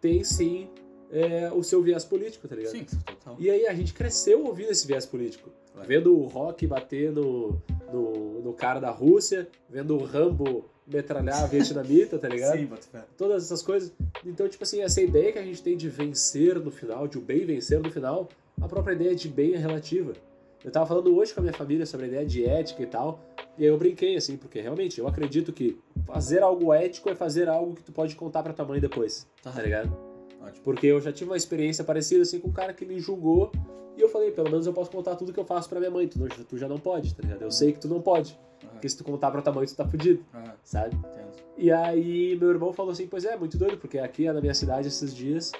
[0.00, 0.68] tem sim
[1.10, 2.72] é, o seu viés político, tá ligado?
[2.72, 3.36] Sim, total.
[3.38, 5.50] E aí a gente cresceu ouvindo esse viés político.
[5.72, 5.88] Claro.
[5.88, 7.60] Vendo o Rock bater no,
[7.92, 12.56] no, no cara da Rússia, vendo o Rambo metralhar a vietnamita, tá ligado?
[12.58, 13.04] Sim, bota fé.
[13.16, 13.92] Todas essas coisas.
[14.24, 17.20] Então, tipo assim, essa ideia que a gente tem de vencer no final, de o
[17.20, 18.28] bem vencer no final,
[18.60, 20.12] a própria ideia de bem é relativa.
[20.64, 23.20] Eu tava falando hoje com a minha família sobre a ideia de ética e tal,
[23.58, 27.48] e aí eu brinquei, assim, porque realmente eu acredito que fazer algo ético é fazer
[27.50, 29.50] algo que tu pode contar pra tua mãe depois, Tá.
[29.52, 29.94] tá ligado?
[30.62, 33.50] Porque eu já tive uma experiência parecida, assim, com um cara que me julgou,
[33.96, 36.06] e eu falei, pelo menos eu posso contar tudo que eu faço pra minha mãe,
[36.08, 37.42] tu, não- tu já não pode, tá ligado?
[37.42, 38.72] Eu sei que tu não pode, Aham.
[38.72, 40.96] porque se tu contar pra tua mãe, tu tá fudido, Aham, sabe?
[40.96, 41.32] entendo.
[41.56, 44.88] E aí meu irmão falou assim, pois é, muito doido, porque aqui na minha cidade
[44.88, 45.52] esses dias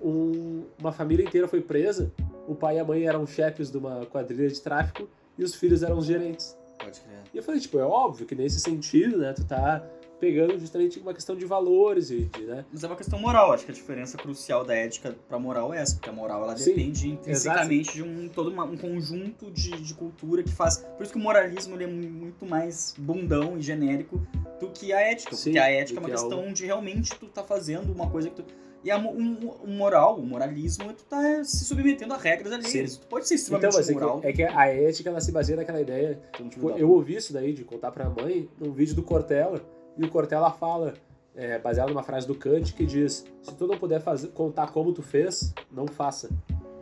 [0.00, 2.12] um- uma família inteira foi presa.
[2.46, 5.82] O pai e a mãe eram chefes de uma quadrilha de tráfico e os filhos
[5.82, 6.56] eram os gerentes.
[6.78, 7.18] Pode crer.
[7.32, 9.84] E eu falei, tipo, é óbvio que nesse sentido, né, tu tá
[10.22, 12.64] pegando justamente uma questão de valores e de, né?
[12.72, 15.78] Mas é uma questão moral, acho que a diferença crucial da ética pra moral é
[15.80, 19.72] essa, porque a moral ela Sim, depende intrinsecamente de um todo uma- um conjunto de,
[19.72, 20.76] de cultura que faz.
[20.96, 24.24] Por isso que o moralismo é muito mais bundão e genérico
[24.60, 27.10] do que a ética, Sim, porque a ética é uma que é questão de realmente
[27.18, 28.44] tu tá fazendo uma coisa que tu
[28.84, 32.92] e a, um, o moral, o moralismo, é tu tá se submetendo a regras alheias.
[32.94, 33.00] Sim.
[33.00, 34.20] Tu pode ser Então, extremamente é moral.
[34.20, 36.20] que, é que a ética ela se baseia naquela ideia.
[36.50, 39.60] Tipo, eu ouvi isso daí de contar pra mãe num vídeo do Cortella,
[39.98, 40.94] e o Cortella fala,
[41.34, 44.92] é, baseado numa frase do Kant, que diz: se tu não puder fazer, contar como
[44.92, 46.28] tu fez, não faça.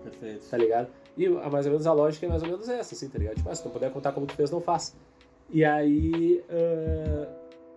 [0.02, 0.46] Perfeito.
[0.50, 0.88] tá ligado?
[1.16, 3.36] E mais ou menos a lógica é mais ou menos essa, assim, tá ligado?
[3.36, 4.94] Tipo, ah, se tu não puder contar como tu fez, não faça.
[5.50, 6.42] E aí.
[6.50, 7.28] ah,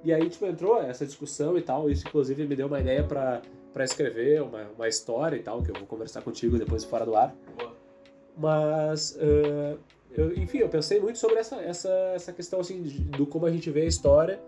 [0.03, 1.89] e aí, tipo, entrou essa discussão e tal.
[1.89, 3.41] Isso, inclusive, me deu uma ideia pra,
[3.73, 7.15] pra escrever uma, uma história e tal, que eu vou conversar contigo depois fora do
[7.15, 7.33] ar.
[7.57, 7.73] Boa.
[8.37, 9.17] Mas.
[9.19, 9.77] ah,
[10.15, 13.69] eu- enfim, eu pensei muito sobre essa, essa, essa questão, assim, do como a gente
[13.71, 14.39] vê a história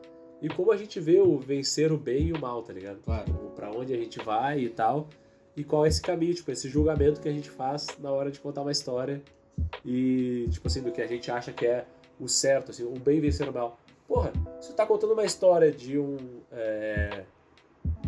[0.41, 2.99] e como a gente vê o vencer o bem e o mal, tá ligado?
[3.03, 3.25] Claro.
[3.25, 5.07] Tipo, Pra onde a gente vai e tal.
[5.55, 8.39] E qual é esse caminho, tipo, esse julgamento que a gente faz na hora de
[8.39, 9.21] contar uma história
[9.85, 11.85] e, tipo assim, do que a gente acha que é
[12.19, 13.79] o certo, assim, o bem vencer o mal.
[14.07, 16.17] Porra, você tá contando uma história de um.
[16.51, 17.23] é,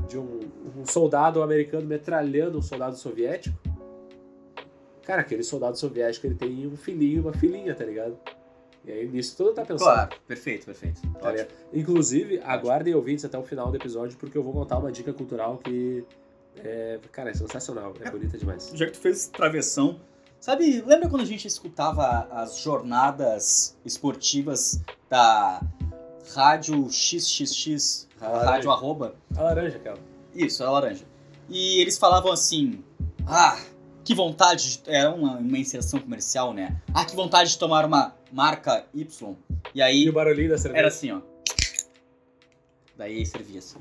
[0.08, 0.40] de um,
[0.78, 3.58] um soldado americano metralhando um soldado soviético.
[5.04, 8.18] Cara, aquele soldado soviético ele tem um filhinho e uma filhinha, tá ligado?
[8.88, 9.80] E aí nisso tudo tá pensando.
[9.80, 11.02] Claro, perfeito, perfeito.
[11.20, 11.50] Tá ligado?
[11.74, 15.58] Inclusive, aguardem ouvintes até o final do episódio, porque eu vou contar uma dica cultural
[15.58, 16.06] que
[16.64, 18.72] é, cara, é sensacional, é bonita demais.
[18.74, 20.00] Já que tu fez travessão,
[20.40, 25.62] sabe, lembra quando a gente escutava as jornadas esportivas da
[26.34, 28.52] rádio XXX, a Laranja.
[28.52, 29.16] rádio arroba?
[29.36, 30.00] A laranja, aquela.
[30.34, 31.04] Isso, a laranja.
[31.50, 32.84] E eles falavam assim,
[33.28, 33.60] ah,
[34.04, 34.90] que vontade, de...
[34.90, 36.82] era uma, uma inserção comercial, né?
[36.94, 39.36] Ah, que vontade de tomar uma marca Y.
[39.74, 40.80] E aí E o barulhinho da cerveja.
[40.80, 41.22] era assim, ó.
[42.98, 43.80] Daí servia assim.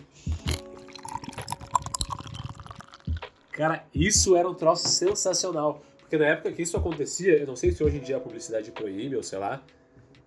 [3.53, 5.83] Cara, isso era um troço sensacional.
[6.01, 8.71] Porque na época que isso acontecia, eu não sei se hoje em dia a publicidade
[8.71, 9.63] proíbe ou sei lá,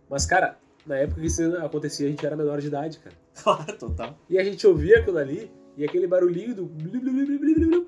[0.10, 3.16] mas, cara, na época que isso acontecia, a gente era menor de idade, cara.
[3.44, 4.18] Claro, total.
[4.30, 7.88] E a gente ouvia aquilo ali, e aquele barulhinho do.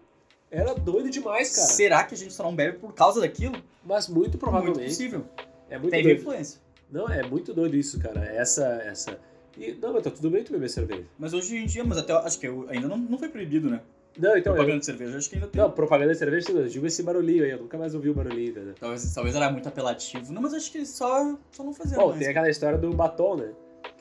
[0.52, 1.67] Era doido demais, cara.
[1.67, 3.56] Será que a gente só não bebe por causa daquilo?
[3.84, 4.86] Mas muito Muito provavelmente.
[4.89, 5.26] possível.
[5.71, 6.19] É muito Teve doido.
[6.19, 6.62] influência.
[6.91, 8.23] Não, é muito doido isso, cara.
[8.25, 8.65] Essa.
[8.86, 9.17] essa...
[9.57, 11.05] E, não, mas tá tudo bem tu beber cerveja.
[11.17, 13.81] Mas hoje em dia, mas até acho que eu- ainda não, não foi proibido, né?
[14.17, 14.51] Não, então.
[14.51, 15.62] eu- Propaganda de cerveja, acho que ainda tem.
[15.62, 17.51] Não, propaganda de cerveja, eu digo esse barulhinho aí.
[17.51, 18.73] Eu nunca mais ouvi o barulhinho, entendeu?
[18.79, 20.31] Talvez, talvez era muito apelativo.
[20.34, 22.19] Não, mas acho que só, só não fazia Bom, mais.
[22.19, 23.51] tem aquela história do batom, né?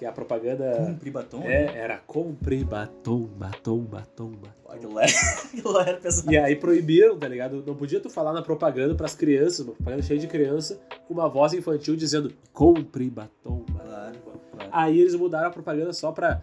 [0.00, 0.76] Que a propaganda.
[0.78, 1.40] Compre batom.
[1.40, 1.52] né?
[1.52, 4.70] É, era compre batom, batom, batom, batom.
[4.70, 6.32] Aquilo aquilo lá era pesado.
[6.32, 7.62] E aí proibiram, tá ligado?
[7.66, 11.28] Não podia tu falar na propaganda pras crianças, uma propaganda cheia de criança, com uma
[11.28, 13.84] voz infantil dizendo compre batom, batom.
[13.84, 14.16] Claro,
[14.52, 14.70] claro.
[14.72, 16.40] Aí eles mudaram a propaganda só pra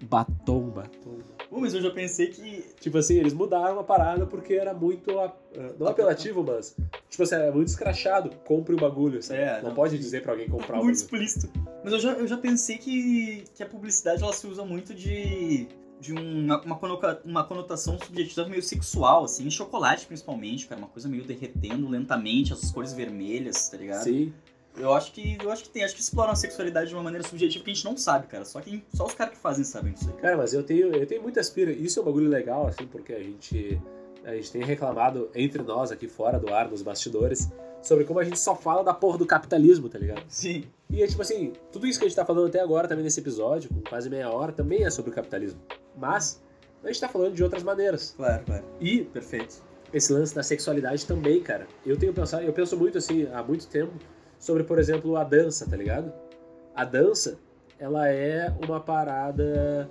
[0.00, 1.16] batom, batom.
[1.16, 1.39] batom.
[1.50, 2.64] Pô, mas eu já pensei que.
[2.80, 5.10] Tipo assim, eles mudaram a parada porque era muito.
[5.10, 6.76] eh, Não apelativo, mas.
[7.08, 8.30] Tipo assim, era muito escrachado.
[8.44, 9.40] Compre o bagulho, sabe?
[9.40, 11.24] É, não, não, pode dizer pra alguém comprar o muito bagulho.
[11.24, 11.50] explícito.
[11.82, 15.66] Mas eu já, eu já pensei que, que a publicidade ela se usa muito de.
[16.00, 21.24] De uma, uma, conotação subjetiva meio sexual, assim, em chocolate principalmente, cara, uma coisa meio
[21.24, 24.04] derretendo lentamente, essas cores vermelhas, tá ligado?
[24.04, 24.32] Sim.
[24.80, 27.26] Eu acho que eu acho que tem, acho que exploram a sexualidade de uma maneira
[27.26, 28.44] subjetiva que a gente não sabe, cara.
[28.44, 30.20] Só, quem, só os caras que fazem sabem disso aí.
[30.20, 31.70] Cara, mas eu tenho, eu tenho muita aspira.
[31.70, 33.80] Isso é um bagulho legal, assim, porque a gente,
[34.24, 37.50] a gente tem reclamado entre nós aqui fora do ar, nos bastidores,
[37.82, 40.24] sobre como a gente só fala da porra do capitalismo, tá ligado?
[40.28, 40.64] Sim.
[40.88, 43.20] E é tipo assim, tudo isso que a gente tá falando até agora, também nesse
[43.20, 45.60] episódio, com quase meia hora, também é sobre o capitalismo.
[45.96, 46.42] Mas
[46.82, 48.14] a gente tá falando de outras maneiras.
[48.16, 48.64] Claro, claro.
[48.80, 49.62] E Perfeito.
[49.92, 51.66] esse lance da sexualidade também, cara.
[51.84, 53.92] Eu tenho pensado, eu penso muito assim, há muito tempo,
[54.40, 56.12] sobre, por exemplo, a dança, tá ligado?
[56.74, 57.38] A dança,
[57.78, 59.88] ela é uma parada,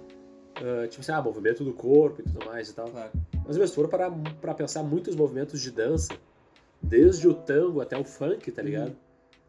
[0.57, 2.89] ah, tipo assim, ah, movimento do corpo e tudo mais e tal.
[2.89, 3.11] Claro.
[3.45, 6.11] Mas mesmo se for para, para pensar muitos movimentos de dança,
[6.81, 8.95] desde o tango até o funk, tá ligado?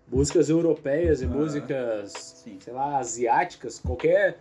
[0.06, 2.58] Músicas europeias e Ah, músicas, sim.
[2.60, 4.38] sei lá, asiáticas, qualquer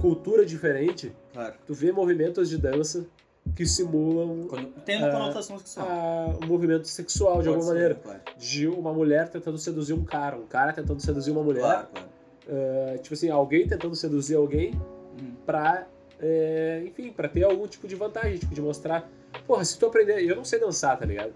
[0.00, 1.54] cultura diferente, Claro.
[1.66, 3.06] tu vê movimentos de dança
[3.54, 4.48] que simulam
[4.84, 5.86] Tem uma Ah, conotação sexual.
[5.88, 7.94] a- o movimento sexual de Pode alguma ser, maneira.
[7.96, 11.60] Claro, De uma mulher tentando seduzir um cara, um cara tentando seduzir uma mulher.
[11.62, 11.86] claro.
[11.92, 12.08] claro.
[12.48, 14.74] Ah, tipo assim, alguém tentando seduzir alguém
[15.20, 15.32] Hum.
[15.46, 15.86] pra,
[16.20, 19.08] é, enfim, pra ter algum tipo de vantagem, tipo, de mostrar.
[19.46, 20.22] Porra, se tu aprender.
[20.28, 21.32] Eu não sei dançar, tá ligado?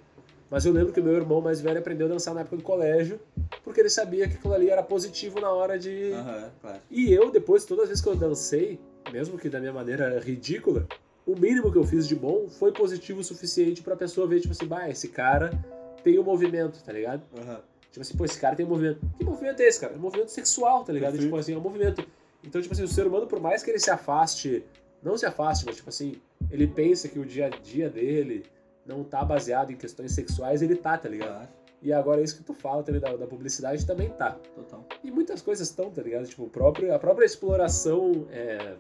[0.51, 2.63] Mas eu lembro que o meu irmão mais velho aprendeu a dançar na época do
[2.63, 3.21] colégio,
[3.63, 6.11] porque ele sabia que aquilo ali era positivo na hora de.
[6.13, 6.79] Aham, claro.
[6.91, 8.81] E eu, depois, todas as vezes que eu dancei,
[9.13, 10.87] mesmo que da minha maneira ridícula,
[11.29, 14.53] o mínimo que eu fiz de bom foi positivo o suficiente pra pessoa ver, tipo
[14.53, 15.51] assim, bah, esse cara
[16.03, 17.23] tem um movimento, tá ligado?
[17.37, 17.61] Aham.
[17.91, 19.01] Tipo assim, pô, esse cara tem um movimento.
[19.19, 19.93] Que movimento é esse, cara?
[19.93, 21.19] É um movimento sexual, tá ligado?
[21.19, 22.03] Tipo assim, é um movimento.
[22.43, 24.65] Então, tipo assim, o ser humano, por mais que ele se afaste,
[25.03, 26.15] não se afaste, mas tipo assim,
[26.51, 28.47] ele pensa que o dia a dia dele
[28.87, 31.31] não tá baseado em questões sexuais, ele tá, tá ligado?
[31.31, 31.49] Claro,
[31.83, 34.39] E agora isso que tu fala também da, da publicidade também tá.
[34.55, 34.87] total.
[35.05, 36.27] E muitas coisas estão, tá ligado?
[36.27, 38.27] Tipo, o próprio, a própria exploração.
[38.31, 38.77] É...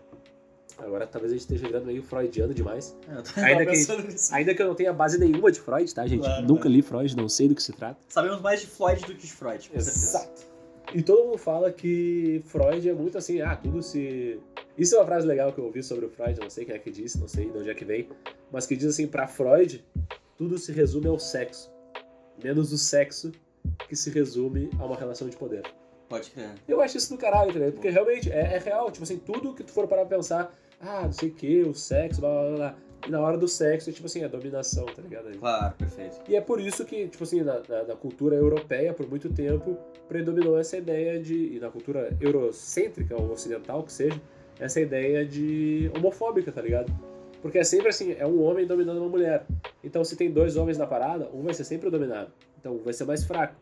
[0.78, 2.96] Agora talvez a gente esteja virando meio freudiano demais.
[3.36, 4.34] É, Ainda que- pensando nisso.
[4.34, 6.20] Ainda que eu não tenha base nenhuma de Freud, tá, gente?
[6.20, 6.68] Claro, Nunca claro.
[6.76, 7.98] li Freud, não sei do que se trata.
[8.08, 10.18] Sabemos mais de Floyd do que de Freud, com certeza.
[10.18, 10.48] Exato.
[10.94, 14.40] E todo mundo fala que Freud é muito assim, ah, tudo se.
[14.78, 16.78] Isso é uma frase legal que eu ouvi sobre o Freud, não sei quem é
[16.78, 18.08] que disse, não sei de onde é que vem,
[18.52, 19.84] mas que diz assim, pra Freud,
[20.36, 21.70] tudo se resume ao sexo.
[22.42, 23.32] Menos o sexo
[23.88, 25.62] que se resume a uma relação de poder.
[26.08, 26.50] Pode crer.
[26.66, 27.72] Eu acho isso do caralho, ligado?
[27.72, 31.02] Porque realmente é, é real, tipo assim, tudo que tu for parar pra pensar, ah,
[31.04, 32.74] não sei o que, o sexo, blá blá blá.
[33.06, 35.30] E na hora do sexo é tipo assim, a dominação, tá ligado?
[35.38, 36.20] Claro, perfeito.
[36.28, 39.76] E é por isso que, tipo assim, na, na- na cultura europeia, por muito tempo,
[40.08, 41.56] predominou essa ideia de.
[41.56, 44.20] E na cultura eurocêntrica, ou ocidental que seja,
[44.58, 46.92] essa ideia de homofóbica, tá ligado?
[47.40, 49.46] Porque é sempre assim, é um homem dominando uma mulher.
[49.84, 52.32] Então se tem dois homens na parada, um vai ser sempre o dominado.
[52.58, 53.54] Então um vai ser mais fraco.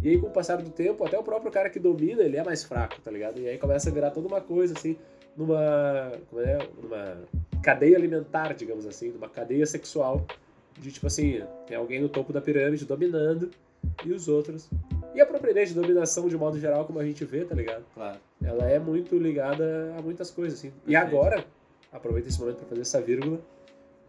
[0.00, 2.44] E aí, com o passar do tempo, até o próprio cara que domina, ele é
[2.44, 3.40] mais fraco, tá ligado?
[3.40, 4.96] E aí começa a virar toda uma coisa, assim,
[5.36, 6.12] numa.
[6.30, 6.58] Como é?
[6.82, 7.18] Numa
[7.62, 10.24] cadeia alimentar, digamos assim, numa cadeia sexual.
[10.78, 13.50] De tipo assim, tem alguém no topo da pirâmide dominando
[14.04, 14.68] e os outros.
[15.14, 17.84] E a própria ideia de dominação, de modo geral, como a gente vê, tá ligado?
[17.94, 18.18] Claro.
[18.42, 20.68] Ela é muito ligada a muitas coisas, assim.
[20.86, 21.16] E Perfeito.
[21.16, 21.44] agora,
[21.90, 23.40] aproveita esse momento para fazer essa vírgula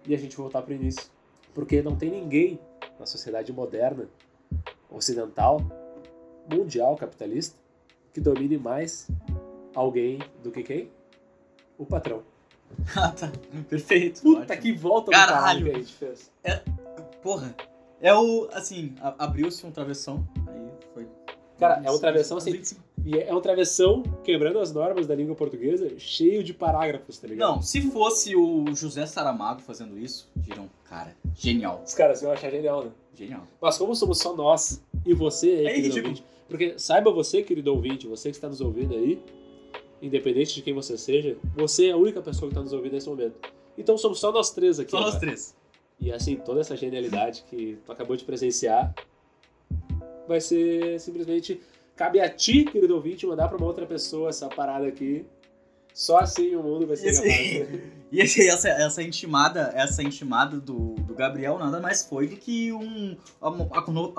[0.06, 1.10] e a gente voltar pro início.
[1.54, 2.60] Porque não tem ninguém
[3.00, 4.08] na sociedade moderna,
[4.92, 5.62] ocidental,
[6.52, 7.56] mundial, capitalista,
[8.14, 9.08] que domine mais
[9.74, 10.92] alguém do que quem?
[11.78, 12.22] O patrão.
[12.96, 13.32] Ah, tá.
[13.70, 14.22] Perfeito.
[14.22, 14.62] Puta Ótimo.
[14.62, 15.40] que volta do Caralho.
[15.40, 16.32] caralho que a gente fez.
[17.24, 17.56] Porra.
[18.02, 18.48] É o.
[18.52, 20.28] Assim, abriu-se um travessão.
[20.48, 21.08] Aí foi.
[21.58, 22.82] Cara, é um travessão assim, 25.
[23.06, 27.48] E é um travessão quebrando as normas da língua portuguesa, cheio de parágrafos, tá ligado?
[27.56, 31.82] Não, se fosse o José Saramago fazendo isso, diriam, cara, genial.
[31.86, 32.92] Os caras iam achar genial, né?
[33.16, 33.44] Genial.
[33.62, 37.74] Mas como somos só nós e você, aí, É querido ouvinte, porque saiba você, querido
[37.74, 39.20] ouvinte, você que está nos ouvindo aí,
[40.02, 43.10] independente de quem você seja, você é a única pessoa que está nos ouvindo nesse
[43.10, 43.36] momento.
[43.78, 44.92] Então somos só nós três aqui.
[44.92, 45.22] Só nós agora.
[45.22, 45.56] três.
[46.00, 48.94] E assim, toda essa genialidade que tu acabou de presenciar
[50.28, 51.60] vai ser simplesmente.
[51.96, 55.26] Cabe a ti, querido ouvinte, mandar para uma outra pessoa essa parada aqui.
[55.94, 57.22] Só assim o mundo vai ser Esse-
[57.68, 57.98] capaz.
[58.10, 63.18] E essa, essa intimada, essa intimada do, do Gabriel nada mais foi do que um,
[63.42, 64.14] a, a a cono-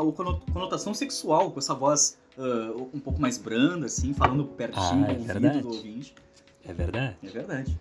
[0.53, 5.15] conotação sexual, com essa voz ah, um pouco mais branda, assim, falando pertinho Ah, é
[5.15, 5.61] do ouvido verdade.
[5.63, 6.15] do ouvinte.
[6.65, 7.17] É verdade.
[7.23, 7.81] É verdade.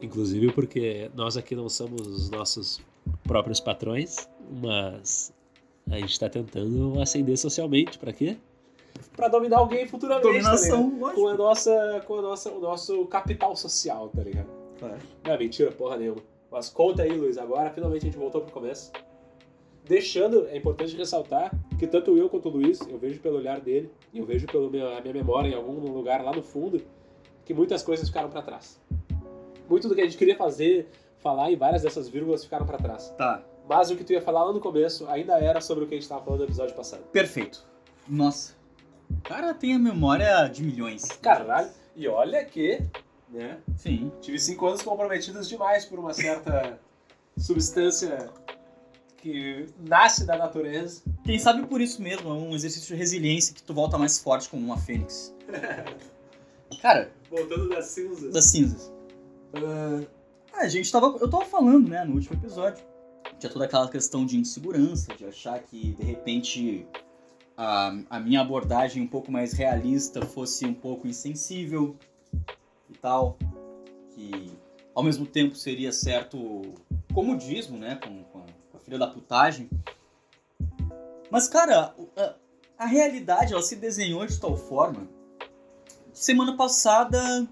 [0.00, 2.80] Inclusive porque nós aqui não somos os nossos
[3.24, 4.28] próprios patrões,
[4.62, 5.32] mas
[5.90, 7.98] a gente está tentando ascender socialmente.
[7.98, 8.36] Pra quê?
[9.16, 10.22] Pra dominar alguém futuramente.
[10.26, 10.28] Tá?
[10.32, 11.28] Dominação, com lógico.
[11.28, 14.48] a nossa, com a nossa, o nosso capital social, tá ligado?
[14.78, 14.98] Claro.
[15.24, 16.22] Não é mentira, porra nenhuma.
[16.50, 18.90] Mas conta aí, Luiz, agora finalmente a gente voltou pro começo.
[19.86, 23.90] Deixando, é importante ressaltar que tanto eu quanto o Luiz, eu vejo pelo olhar dele,
[24.12, 26.82] e eu vejo pela minha, minha memória em algum lugar lá no fundo,
[27.44, 28.80] que muitas coisas ficaram pra trás.
[29.68, 30.88] Muito do que a gente queria fazer,
[31.18, 33.10] falar, e várias dessas vírgulas ficaram pra trás.
[33.16, 35.94] Tá, Mas o que tu ia falar lá no começo ainda era sobre o que
[35.94, 37.02] a gente tava falando no episódio passado.
[37.12, 37.64] perfeito.
[38.08, 38.56] Nossa.
[39.10, 41.04] O cara tem a memória de milhões.
[41.22, 41.70] Caralho.
[41.94, 42.82] E olha que,
[43.28, 44.10] né, Sim.
[44.20, 46.78] Tive cinco anos comprometidos demais por uma certa
[47.36, 48.30] substância
[49.28, 51.02] que nasce da natureza.
[51.22, 54.48] Quem sabe por isso mesmo, é um exercício de resiliência que tu volta mais forte
[54.48, 55.34] como uma fênix.
[56.80, 58.32] Cara, Voltando das cinzas.
[58.32, 58.92] das cinzas.
[59.54, 61.18] Ah, a gente tava.
[61.20, 62.82] Eu tava falando, né, no último episódio.
[63.38, 66.86] Tinha toda aquela questão de insegurança, de achar que de repente
[67.56, 71.96] a, a minha abordagem um pouco mais realista fosse um pouco insensível
[72.90, 73.36] e tal.
[74.14, 74.52] Que
[74.94, 76.62] ao mesmo tempo seria certo
[77.12, 78.24] comodismo, né, com,
[78.88, 79.68] filha da putagem.
[81.30, 82.34] Mas, cara, a,
[82.78, 85.06] a realidade ela se desenhou de tal forma.
[86.12, 87.46] Semana passada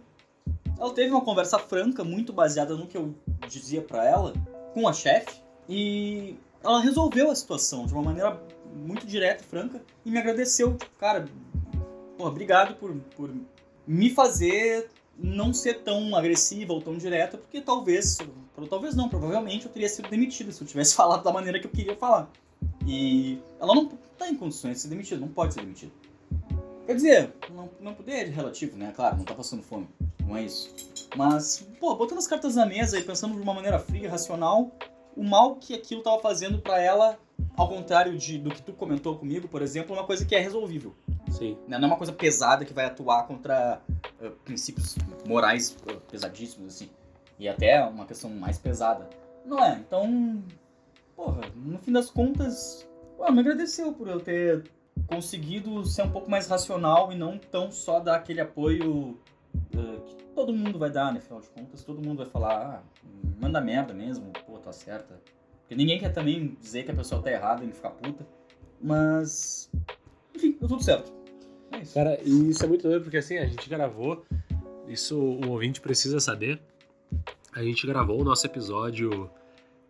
[0.78, 3.14] ela teve uma conversa franca, muito baseada no que eu
[3.48, 4.32] dizia pra ela,
[4.72, 8.40] com a chefe e ela resolveu a situação de uma maneira
[8.74, 10.76] muito direta e franca e me agradeceu.
[10.76, 11.26] Tipo, cara,
[12.16, 13.30] pô, obrigado por, por
[13.86, 18.18] me fazer não ser tão agressiva ou tão direta, porque talvez,
[18.68, 21.70] talvez não, provavelmente eu teria sido demitido se eu tivesse falado da maneira que eu
[21.70, 22.30] queria falar.
[22.86, 23.86] E ela não
[24.18, 25.92] tá em condições de ser demitida, não pode ser demitida.
[26.86, 28.92] Quer dizer, não, não poder é relativo, né?
[28.94, 29.88] Claro, não tá passando fome,
[30.24, 30.72] não é isso.
[31.16, 34.70] Mas, pô, botando as cartas na mesa e pensando de uma maneira fria, racional,
[35.16, 37.18] o mal que aquilo tava fazendo para ela,
[37.56, 40.40] ao contrário de, do que tu comentou comigo, por exemplo, é uma coisa que é
[40.40, 40.94] resolvível.
[41.36, 41.58] Sim.
[41.68, 43.82] Não é uma coisa pesada que vai atuar contra
[44.20, 44.96] uh, princípios
[45.26, 46.90] morais uh, pesadíssimos, assim.
[47.38, 49.08] E até uma questão mais pesada.
[49.44, 49.78] Não é?
[49.78, 50.42] Então,
[51.14, 54.64] porra, no fim das contas, ué, me agradeceu por eu ter
[55.06, 59.18] conseguido ser um pouco mais racional e não tão só dar aquele apoio
[59.74, 61.18] uh, que todo mundo vai dar, né?
[61.18, 62.82] Afinal de contas, todo mundo vai falar, ah,
[63.38, 65.20] manda merda mesmo, pô, tá certa.
[65.60, 68.26] Porque ninguém quer também dizer que a pessoa tá errada e ficar puta.
[68.80, 69.70] Mas,
[70.34, 71.12] enfim, deu tudo certo.
[71.76, 71.94] É isso.
[71.94, 74.24] Cara, e isso é muito doido porque assim, a gente gravou,
[74.88, 76.58] isso o ouvinte precisa saber.
[77.52, 79.30] A gente gravou o nosso episódio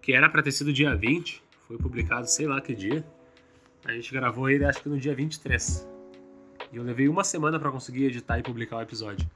[0.03, 3.05] que era pra ter sido dia 20, foi publicado sei lá que dia.
[3.85, 5.87] A gente gravou ele acho que no dia 23.
[6.72, 9.29] E eu levei uma semana pra conseguir editar e publicar o episódio.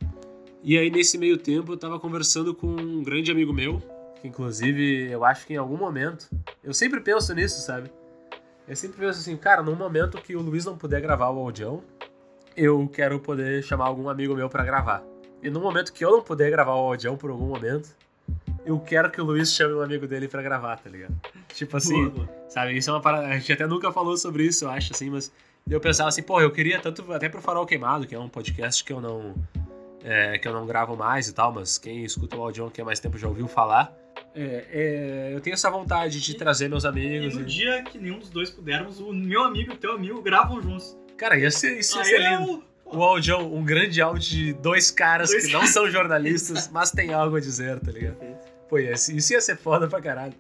[0.63, 3.81] E aí nesse meio tempo eu tava conversando com um grande amigo meu,
[4.21, 6.29] que inclusive eu acho que em algum momento,
[6.65, 7.91] eu sempre penso nisso, sabe?
[8.67, 11.83] Eu sempre penso assim, cara, num momento que o Luiz não puder gravar o audião,
[12.57, 15.03] eu quero poder chamar algum amigo meu pra gravar.
[15.43, 17.89] E no momento que eu não puder gravar o audião por algum momento,
[18.65, 21.15] eu quero que o Luiz chame um amigo dele pra gravar, tá ligado?
[21.55, 22.13] Tipo assim,
[22.49, 22.77] sabe?
[22.77, 23.27] Isso é uma parada.
[23.29, 25.33] A gente até nunca falou sobre isso, eu acho, assim, mas
[25.69, 28.85] eu pensava assim, pô, eu queria tanto até pro Farol Queimado, que é um podcast
[28.85, 29.35] que eu não.
[30.05, 32.85] é, que eu não gravo mais e tal, mas quem escuta o audião que há
[32.85, 33.95] mais tempo já ouviu falar.
[34.35, 37.35] É, é, eu tenho essa vontade de E- trazer meus E amigos.
[37.35, 40.21] no e- dia que nenhum dos dois pudermos, o meu amigo e o teu amigo
[40.23, 40.97] gravam juntos.
[41.21, 42.65] Cara, ia ser, isso ia ser é lindo.
[42.87, 46.91] o- O audião, um grande áudio de dois caras Dois que não são jornalistas, mas
[46.91, 48.17] tem algo a dizer, tá ligado?
[48.69, 50.33] Pô, ia- isso ia ser foda pra caralho.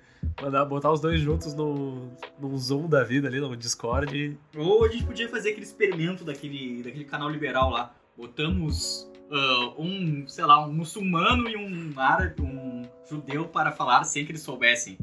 [0.43, 4.37] Mandar, botar os dois juntos no, num Zoom da vida ali, no Discord.
[4.57, 7.95] Ou a gente podia fazer aquele experimento daquele, daquele canal liberal lá.
[8.17, 14.25] Botamos ah, um, sei lá, um muçulmano e um árabe, um judeu para falar sem
[14.25, 14.99] que eles soubessem.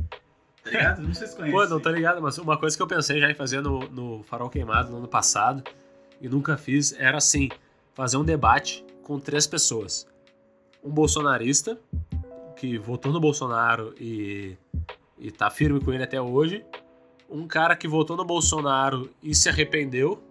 [0.67, 1.01] Tá ligado?
[1.01, 1.53] Não sei se conhece.
[1.53, 4.23] Pô, não tô ligado, mas uma coisa que eu pensei já em fazer no, no
[4.23, 5.63] Farol Queimado no ano passado
[6.19, 7.49] e nunca fiz era assim:
[7.93, 10.08] fazer um debate com três pessoas.
[10.84, 11.80] Um bolsonarista,
[12.56, 14.58] que votou no Bolsonaro e,
[15.17, 16.65] e tá firme com ele até hoje.
[17.30, 20.21] Um cara que votou no Bolsonaro e se arrependeu.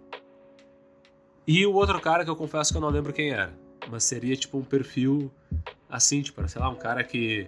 [1.45, 3.53] E o outro cara que eu confesso que eu não lembro quem era.
[3.89, 5.31] Mas seria tipo um perfil
[5.89, 7.47] assim, tipo, sei lá, um cara que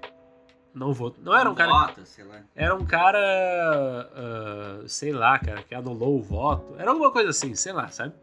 [0.80, 1.22] não votou.
[1.22, 1.70] Não era um cara.
[1.70, 2.42] Bota, sei lá.
[2.56, 3.20] Era um cara,
[4.15, 6.76] ah, sei lá, cara, que anulou o voto.
[6.80, 8.13] Era alguma coisa assim, sei lá, sabe?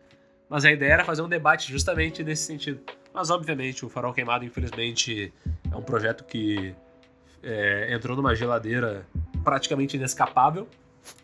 [0.49, 2.81] Mas a ideia era fazer um debate justamente nesse sentido.
[3.12, 5.33] Mas, obviamente, o Farol Queimado, infelizmente,
[5.71, 6.75] é um projeto que
[7.42, 9.07] é, entrou numa geladeira
[9.45, 10.66] praticamente inescapável,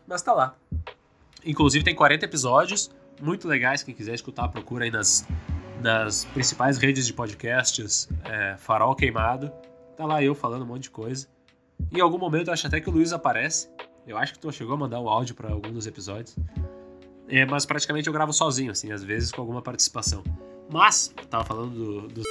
[0.07, 0.55] mas tá lá.
[1.45, 2.91] Inclusive, tem 40 episódios,
[3.21, 3.83] muito legais.
[3.83, 5.27] Quem quiser escutar, procura aí nas,
[5.81, 9.51] nas principais redes de podcasts é, Farol Queimado.
[10.03, 11.29] Tá lá eu falando um monte de coisa.
[11.93, 13.69] Em algum momento eu acho até que o Luiz aparece.
[14.05, 16.35] Eu acho que tu chegou a mandar um áudio pra algum dos episódios.
[17.29, 20.25] É, mas praticamente eu gravo sozinho, assim, às vezes com alguma participação.
[20.69, 22.23] Mas, tava falando do, do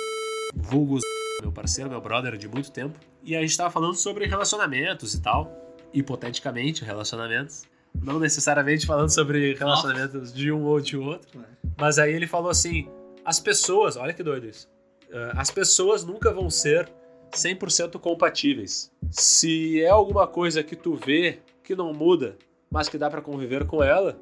[0.54, 1.02] vulgos,
[1.42, 3.00] meu parceiro, meu brother de muito tempo.
[3.24, 5.50] E a gente tava falando sobre relacionamentos e tal.
[5.94, 7.64] Hipoteticamente, relacionamentos.
[7.96, 11.42] Não necessariamente falando sobre relacionamentos de um ou de outro.
[11.78, 12.90] Mas aí ele falou assim:
[13.24, 14.68] as pessoas, olha que doido isso.
[15.14, 16.92] Ah, as pessoas nunca vão ser
[17.32, 18.91] 100% compatíveis.
[19.10, 22.38] Se é alguma coisa que tu vê que não muda,
[22.70, 24.20] mas que dá pra conviver com ela,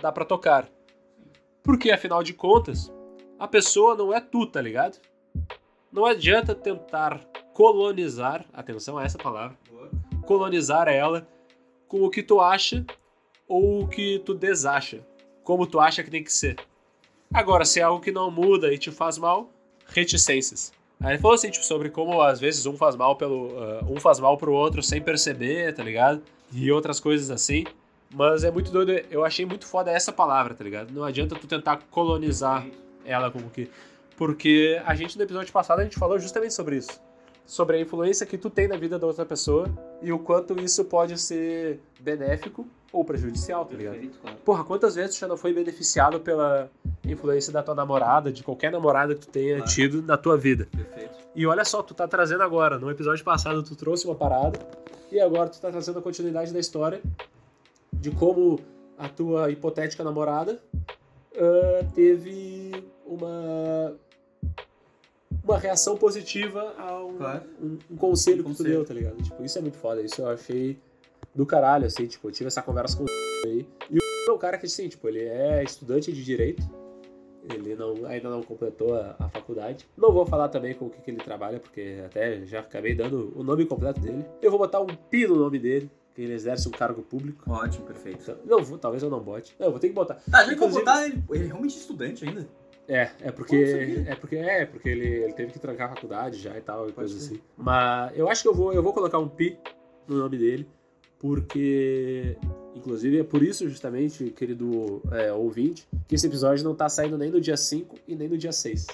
[0.00, 0.68] dá pra tocar.
[1.62, 2.92] Porque afinal de contas,
[3.38, 4.98] a pessoa não é tu, tá ligado?
[5.92, 7.20] Não adianta tentar
[7.52, 9.56] colonizar, atenção a essa palavra,
[10.24, 11.26] colonizar ela
[11.88, 12.84] com o que tu acha
[13.48, 15.06] ou o que tu desacha,
[15.42, 16.56] como tu acha que tem que ser.
[17.32, 19.50] Agora, se é algo que não muda e te faz mal,
[19.86, 20.72] reticências.
[21.00, 23.50] Aí ele falou assim, tipo, sobre como às vezes um faz mal pelo.
[23.58, 26.22] ah, um faz mal pro outro sem perceber, tá ligado?
[26.52, 27.64] E outras coisas assim.
[28.14, 30.92] Mas é muito doido, eu achei muito foda essa palavra, tá ligado?
[30.92, 32.66] Não adianta tu tentar colonizar
[33.04, 33.68] ela como que.
[34.16, 37.00] Porque a gente no episódio passado a gente falou justamente sobre isso.
[37.44, 39.68] Sobre a influência que tu tem na vida da outra pessoa
[40.02, 42.66] e o quanto isso pode ser benéfico
[42.96, 44.10] ou prejudicial, tá ligado?
[44.44, 46.70] Porra, quantas vezes tu já não foi beneficiado pela,
[47.04, 49.70] influência da tua namorada, de qualquer namorada que tu tenha Claro.
[49.72, 50.66] tido na tua vida.
[50.74, 51.14] Perfeito.
[51.34, 52.78] E olha só, tu tá trazendo agora.
[52.78, 54.58] No episódio passado tu trouxe uma parada
[55.12, 57.00] e agora tu tá trazendo a continuidade da história
[57.92, 58.58] de como
[58.98, 60.60] a tua hipotética namorada
[61.38, 63.94] ah, teve uma
[65.44, 67.42] uma reação positiva a um, Claro.
[67.62, 69.16] um- um conselho Um que tu deu, tá ligado?
[69.22, 70.00] Tipo, isso é muito foda.
[70.02, 70.76] Isso eu achei
[71.36, 72.06] do caralho, assim.
[72.06, 73.06] Tipo, eu tive essa conversa com o
[73.46, 73.66] aí.
[73.90, 76.62] E o é um cara que, assim, tipo, ele é estudante de Direito.
[77.48, 79.86] Ele não, ainda não completou a, a faculdade.
[79.96, 83.32] Não vou falar também com o que, que ele trabalha, porque até já acabei dando
[83.36, 84.24] o nome completo dele.
[84.42, 87.48] Eu vou botar um pi no nome dele, que ele exerce um cargo público.
[87.48, 88.18] Ótimo, perfeito.
[88.22, 89.54] Então, não, vou, talvez eu não bote.
[89.60, 90.14] Não, eu vou ter que botar.
[90.28, 91.22] Tá, já que eu vou Inclusive- botar ele.
[91.30, 92.48] Ele é realmente estudante ainda?
[92.88, 94.04] É, é porque.
[94.08, 96.92] É porque é, porque ele, ele teve que trancar a faculdade já e tal, e
[96.92, 97.34] coisa ser.
[97.34, 97.42] assim.
[97.56, 99.56] Mas eu acho que eu vou, eu vou colocar um pi
[100.08, 100.68] no nome dele,
[101.18, 102.36] porque.
[102.74, 107.30] Inclusive é por isso, justamente, querido é, ouvinte, que esse episódio não tá saindo nem
[107.30, 108.86] no dia 5 e nem no dia 6.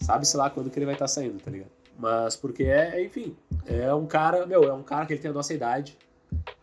[0.00, 1.70] Sabe-se lá quando que ele vai estar saindo, tá ligado?
[1.98, 5.34] Mas porque é, enfim, é um cara, meu, é um cara que ele tem a
[5.34, 5.96] nossa idade.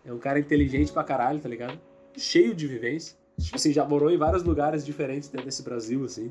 [0.05, 1.80] É um cara inteligente pra caralho, tá ligado?
[2.17, 3.15] Cheio de vivência.
[3.39, 6.30] Tipo assim, já morou em vários lugares diferentes dentro desse Brasil, assim.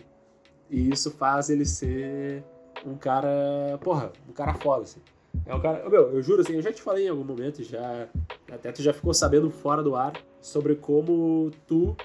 [0.70, 2.44] E isso faz ele ser
[2.86, 5.00] um cara, porra, um cara foda, assim.
[5.46, 8.08] É um cara, meu, eu juro assim, eu já te falei em algum momento, já
[8.50, 11.96] até tu já ficou sabendo fora do ar sobre como tu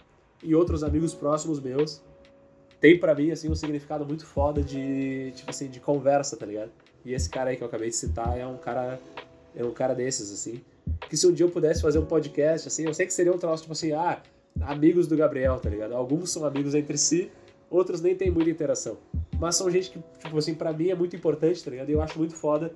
[0.43, 2.01] e outros amigos próximos meus
[2.79, 6.71] tem pra mim assim um significado muito foda de, tipo assim, de conversa, tá ligado?
[7.03, 8.99] E esse cara aí que eu acabei de citar é um cara
[9.55, 10.61] é um cara desses assim,
[11.09, 13.37] que se um dia eu pudesse fazer um podcast assim, eu sei que seria um
[13.37, 14.21] troço tipo assim, ah,
[14.61, 15.93] amigos do Gabriel, tá ligado?
[15.93, 17.31] Alguns são amigos entre si,
[17.69, 18.97] outros nem tem muita interação.
[19.39, 21.89] Mas são gente que, tipo assim, pra mim é muito importante, tá ligado?
[21.89, 22.71] E eu acho muito foda.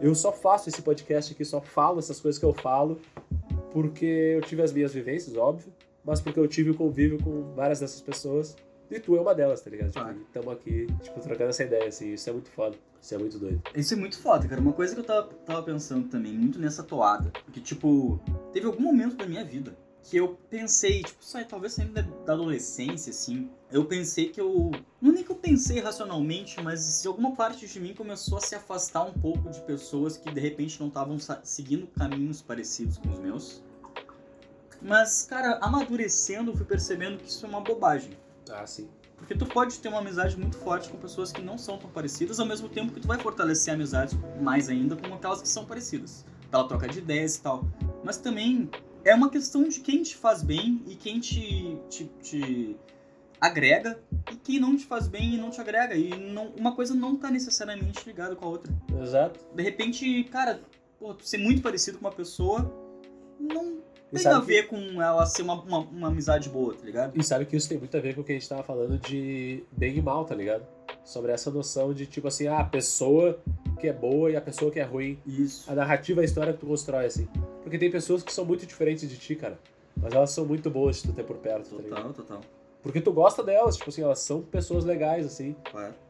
[0.00, 3.00] Eu só faço esse podcast aqui, só falo essas coisas que eu falo,
[3.72, 5.72] porque eu tive as minhas vivências, óbvio,
[6.04, 8.56] mas porque eu tive o convívio com várias dessas pessoas.
[8.90, 9.90] E tu é uma delas, tá ligado?
[9.90, 12.12] Tipo, estamos aqui, tipo, trocando essa ideia, assim.
[12.12, 12.76] Isso é muito foda.
[13.02, 13.62] Isso é muito doido.
[13.74, 14.60] Isso é muito foda, cara.
[14.60, 17.32] Uma coisa que eu tava, tava pensando também, muito nessa toada.
[17.52, 18.20] Que, tipo,
[18.52, 22.32] teve algum momento da minha vida que eu pensei, tipo, sai, talvez saindo da, da
[22.34, 23.50] adolescência, assim.
[23.70, 24.70] Eu pensei que eu.
[25.00, 28.54] Não nem que eu pensei racionalmente, mas se alguma parte de mim começou a se
[28.54, 33.18] afastar um pouco de pessoas que de repente não estavam seguindo caminhos parecidos com os
[33.18, 33.62] meus.
[34.80, 38.16] Mas, cara, amadurecendo, eu fui percebendo que isso é uma bobagem.
[38.50, 38.88] Ah, sim.
[39.16, 42.38] Porque tu pode ter uma amizade muito forte com pessoas que não são tão parecidas,
[42.38, 45.64] ao mesmo tempo que tu vai fortalecer a amizade mais ainda com aquelas que são
[45.64, 46.24] parecidas.
[46.50, 47.66] Pela troca de ideias e tal.
[48.04, 48.70] Mas também
[49.04, 52.76] é uma questão de quem te faz bem e quem te, te, te
[53.40, 53.98] agrega
[54.32, 55.94] e quem não te faz bem e não te agrega.
[55.94, 58.72] E não, uma coisa não tá necessariamente ligada com a outra.
[59.02, 59.40] Exato.
[59.54, 60.60] De repente, cara,
[60.98, 62.70] pô, tu ser muito parecido com uma pessoa
[63.38, 63.78] não
[64.12, 67.18] E tem a que- ver com ela ser uma, uma, uma amizade boa, tá ligado?
[67.18, 68.98] E sabe que isso tem muito a ver com o que a gente tava falando
[68.98, 70.64] de bem e mal, tá ligado?
[71.04, 73.38] Sobre essa noção de, tipo assim, ah, a pessoa
[73.78, 75.18] que é boa e a pessoa que é ruim.
[75.26, 75.70] Isso.
[75.70, 77.28] A narrativa, a história que tu constrói, assim.
[77.62, 79.58] Porque tem pessoas que são muito diferentes de ti, cara.
[79.96, 82.12] Mas elas são muito boas de tu ter por perto, tá ligado?
[82.12, 82.40] Total, total.
[82.86, 85.56] Porque tu gosta delas, tipo assim, elas são pessoas legais, assim.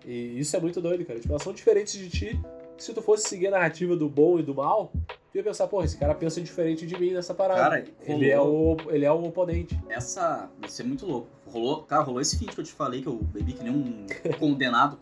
[0.05, 1.19] E isso é muito doido, cara.
[1.19, 2.41] Tipo, elas são diferentes de ti.
[2.77, 4.93] Se tu fosse seguir a narrativa do bom e do mal,
[5.33, 7.63] tu ia pensar, porra, esse cara pensa diferente de mim nessa parada.
[7.63, 9.75] Cara, ele, é o, ele é o oponente.
[9.89, 10.51] Essa.
[10.61, 11.29] Vai ser muito louco.
[11.47, 14.07] Rolou, cara, rolou esse feat que eu te falei que eu bebi que nem um
[14.39, 14.99] condenado.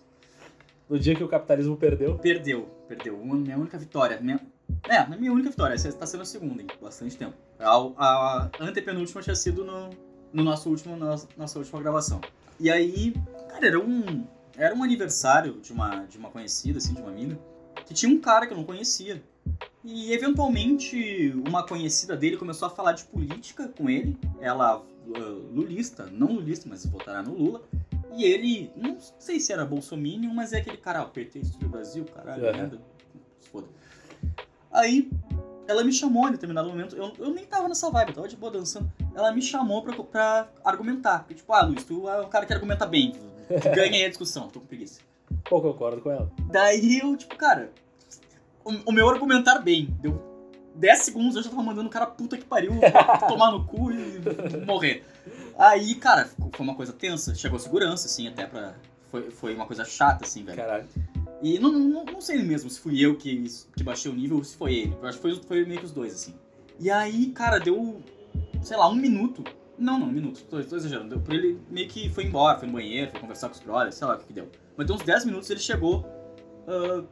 [0.89, 2.16] No dia que o capitalismo perdeu.
[2.18, 2.68] Perdeu.
[2.87, 3.18] Perdeu.
[3.18, 4.20] Uma, minha única vitória.
[4.20, 4.39] Minha...
[4.89, 5.75] É, a minha única vitória.
[5.75, 6.68] Essa tá sendo a segunda, hein?
[6.81, 7.35] Bastante tempo.
[7.59, 9.91] A, a antepenúltima tinha sido no,
[10.35, 12.20] no nosso último, na nossa, última gravação.
[12.59, 13.14] E aí,
[13.49, 14.26] cara, era um.
[14.57, 17.39] Era um aniversário de uma, de uma conhecida, assim, de uma amiga,
[17.87, 19.22] que tinha um cara que eu não conhecia.
[19.82, 24.16] E eventualmente uma conhecida dele começou a falar de política com ele.
[24.41, 27.62] Ela, uh, lulista, não lulista, mas votará no Lula.
[28.16, 32.05] E ele, não sei se era bolsominion, mas é aquele cara, ah, o PT Brasil,
[32.14, 32.78] caralho, Uhum.
[33.41, 33.66] Se foda.
[34.70, 35.11] Aí
[35.67, 38.37] ela me chamou em determinado momento, eu, eu nem tava nessa vibe, eu tava de
[38.37, 38.91] boa dançando.
[39.15, 41.21] Ela me chamou pra, pra argumentar.
[41.21, 44.09] Porque, tipo, ah, Luiz, tu é um cara que argumenta bem, tu ganha aí a
[44.09, 45.01] discussão, tô com preguiça.
[45.49, 46.31] Pô, concordo com ela.
[46.51, 47.71] Daí eu, tipo, cara,
[48.65, 50.21] o, o meu argumentar bem, deu
[50.75, 52.73] 10 segundos, eu já tava mandando o cara puta que pariu
[53.29, 54.21] tomar no cu e
[54.67, 55.05] morrer.
[55.59, 58.75] Aí, cara, foi uma coisa tensa, chegou segurança, assim, até pra.
[59.11, 60.59] Foi, foi uma coisa chata, assim, velho.
[60.59, 60.89] Caralho.
[61.45, 63.45] E não, não, não sei mesmo se fui eu que,
[63.77, 64.97] que baixei o nível ou se foi ele.
[65.01, 66.35] Eu acho que foi, foi meio que os dois, assim.
[66.81, 68.03] E aí, cara, deu,
[68.63, 69.45] sei lá, um minuto.
[69.79, 71.11] Não, não, um minuto, tô, tô exagerando.
[71.11, 73.95] Deu pra ele meio que foi embora, foi no banheiro, foi conversar com os brothers,
[73.95, 74.51] sei lá o que, que deu.
[74.75, 76.07] Mas deu uns 10 minutos ele chegou
[76.67, 77.05] ah,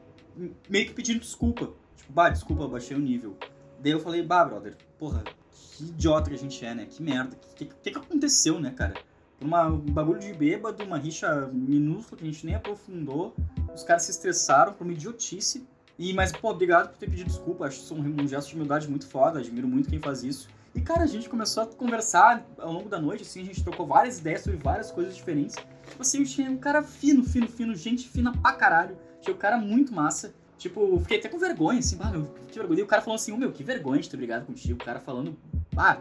[0.66, 1.70] meio que pedindo desculpa.
[1.94, 3.36] Tipo, bah, desculpa, baixei o nível.
[3.80, 6.86] Daí eu falei, bah, brother, porra, que idiota que a gente é, né?
[6.86, 7.36] Que merda.
[7.36, 8.94] O que, que, que aconteceu, né, cara?
[9.42, 13.34] Uma, um bagulho de bêbado, uma rixa minúscula que a gente nem aprofundou.
[13.74, 15.66] Os caras se estressaram por uma idiotice.
[15.98, 17.66] E, mas, pô, obrigado por ter pedido desculpa.
[17.66, 19.40] Acho isso um, um gesto de humildade muito foda.
[19.40, 20.48] Admiro muito quem faz isso.
[20.74, 23.86] E, cara, a gente começou a conversar ao longo da noite, assim, a gente trocou
[23.86, 25.54] várias ideias sobre várias coisas diferentes.
[25.54, 28.96] Tipo assim, tinha um cara fino, fino, fino, gente fina pra caralho.
[29.20, 30.34] Tinha um cara muito massa.
[30.56, 32.80] Tipo, fiquei até com vergonha, assim, meu, que vergonha.
[32.80, 34.80] E o cara falou assim, oh, meu, que vergonha de ter brigado contigo.
[34.80, 35.36] O cara falando,
[35.76, 35.98] ah,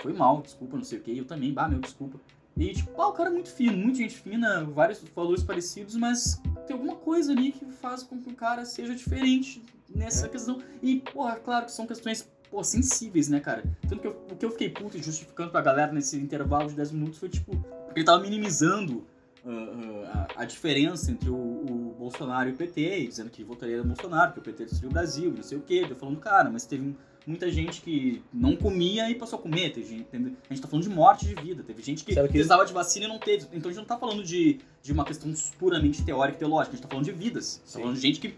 [0.00, 1.16] foi mal, desculpa, não sei o que.
[1.16, 2.20] Eu também, bah, meu, desculpa.
[2.56, 6.40] E, tipo, ah, o cara é muito fino, muita gente fina, vários valores parecidos, mas
[6.66, 9.62] tem alguma coisa ali que faz com que o cara seja diferente
[9.94, 10.28] nessa é.
[10.28, 10.58] questão.
[10.82, 13.62] E, porra, claro que são questões pô, sensíveis, né, cara?
[13.82, 16.92] Tanto que eu, o que eu fiquei puto justificando pra galera nesse intervalo de 10
[16.92, 17.52] minutos foi, tipo,
[17.94, 19.06] ele tava minimizando
[19.44, 23.78] uh, uh, a, a, diferença entre o, o, Bolsonaro e o PT, dizendo que votaria
[23.78, 25.86] no Bolsonaro, que o PT destruiu o Brasil, não sei o quê.
[25.88, 26.96] Eu falando, cara, mas teve
[27.26, 29.72] muita gente que não comia e passou a comer.
[29.72, 31.62] Teve gente, a gente tá falando de morte de vida.
[31.62, 33.46] Teve gente que, que precisava de vacina e não teve.
[33.52, 36.74] Então a gente não tá falando de, de uma questão puramente teórica e teológica.
[36.74, 37.60] A gente tá falando de vidas.
[37.70, 38.34] Tá falando de gente que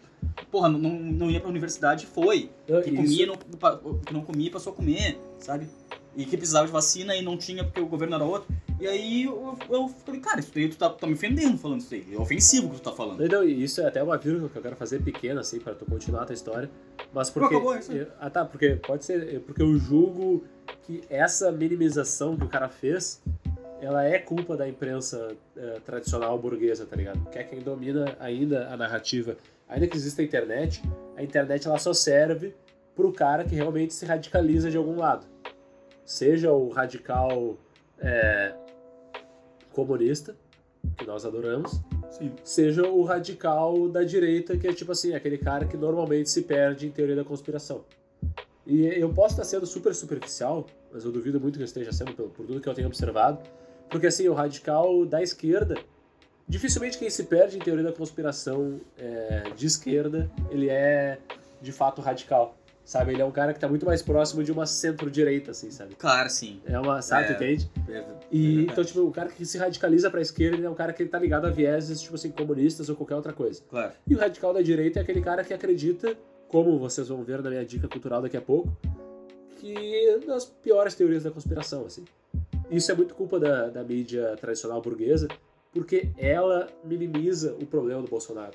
[0.51, 2.51] porra, não, não ia pra universidade foi.
[2.66, 5.68] que, comia, não, que não comia passou a comer, sabe?
[6.16, 8.49] E que precisava de vacina e não tinha porque o governo era outro.
[8.81, 11.95] E aí eu, eu falei, cara, isso aí tu tá, tá me ofendendo falando isso
[11.95, 12.07] aí.
[12.12, 13.26] É ofensivo o que tu tá falando.
[13.26, 16.22] Não, isso é até uma vírgula que eu quero fazer pequena, assim, pra tu continuar
[16.22, 16.70] a tua história.
[17.12, 17.55] Mas porque.
[17.55, 17.93] Acabou isso.
[17.93, 19.41] Eu, ah, tá, porque pode ser.
[19.41, 20.45] Porque eu julgo
[20.83, 23.20] que essa minimização que o cara fez
[23.81, 27.31] ela é culpa da imprensa uh, tradicional burguesa, tá ligado?
[27.31, 29.37] Que é quem domina ainda a narrativa
[29.68, 30.83] ainda que exista a internet,
[31.16, 32.55] a internet ela só serve
[32.97, 35.26] pro cara que realmente se radicaliza de algum lado.
[36.05, 37.57] Seja o radical
[38.01, 38.55] é,
[39.79, 40.35] comunista,
[40.97, 42.33] que nós adoramos, Sim.
[42.43, 46.87] seja o radical da direita, que é tipo assim, aquele cara que normalmente se perde
[46.87, 47.85] em teoria da conspiração.
[48.66, 52.12] E eu posso estar sendo super superficial, mas eu duvido muito que eu esteja sendo
[52.12, 53.39] por, por tudo que eu tenho observado,
[53.89, 55.76] porque assim, o radical da esquerda
[56.49, 61.18] dificilmente quem se perde em teoria da conspiração é, de esquerda, ele é
[61.61, 62.57] de fato radical.
[62.89, 65.95] Sabe, ele é um cara que tá muito mais próximo de uma centro-direita, assim, sabe?
[65.95, 66.59] Claro, sim.
[66.64, 67.70] É uma, sabe, é, entende?
[67.86, 70.95] É, e, então, tipo, o cara que se radicaliza pra esquerda, ele é um cara
[70.95, 73.61] que tá ligado a vieses, tipo assim, comunistas ou qualquer outra coisa.
[73.68, 73.93] Claro.
[74.07, 76.16] E o radical da direita é aquele cara que acredita,
[76.49, 78.74] como vocês vão ver na minha dica cultural daqui a pouco,
[79.59, 82.07] que nas piores teorias da conspiração, assim.
[82.70, 85.28] Isso é muito culpa da, da mídia tradicional burguesa,
[85.74, 88.55] porque ela minimiza o problema do Bolsonaro.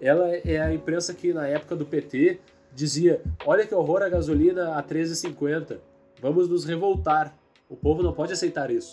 [0.00, 2.40] Ela é a imprensa que na época do PT
[2.74, 5.78] dizia: olha que horror a gasolina a 13,50,
[6.20, 7.36] vamos nos revoltar,
[7.68, 8.92] o povo não pode aceitar isso.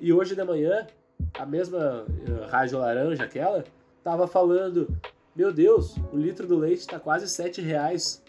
[0.00, 0.86] E hoje de manhã,
[1.38, 3.64] a mesma uh, rádio laranja, aquela,
[3.98, 4.88] estava falando:
[5.34, 8.22] meu Deus, o litro do leite está quase 7 reais,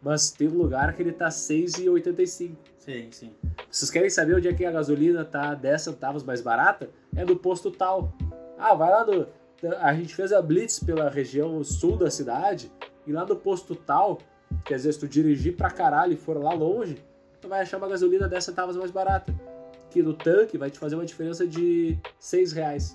[0.00, 2.56] mas tem um lugar que ele está 6,85.
[2.78, 3.32] Sim, sim.
[3.70, 6.90] Vocês querem saber onde é que a gasolina tá 10 centavos mais barata?
[7.14, 8.12] É do posto tal.
[8.58, 9.26] Ah, vai lá no.
[9.78, 12.72] A gente fez a blitz pela região sul da cidade
[13.06, 14.18] e lá no posto tal,
[14.64, 16.96] que às vezes tu dirigir pra caralho e for lá longe,
[17.40, 19.34] tu vai achar uma gasolina 10 centavos mais barata.
[19.90, 22.94] Que no tanque vai te fazer uma diferença de 6 reais.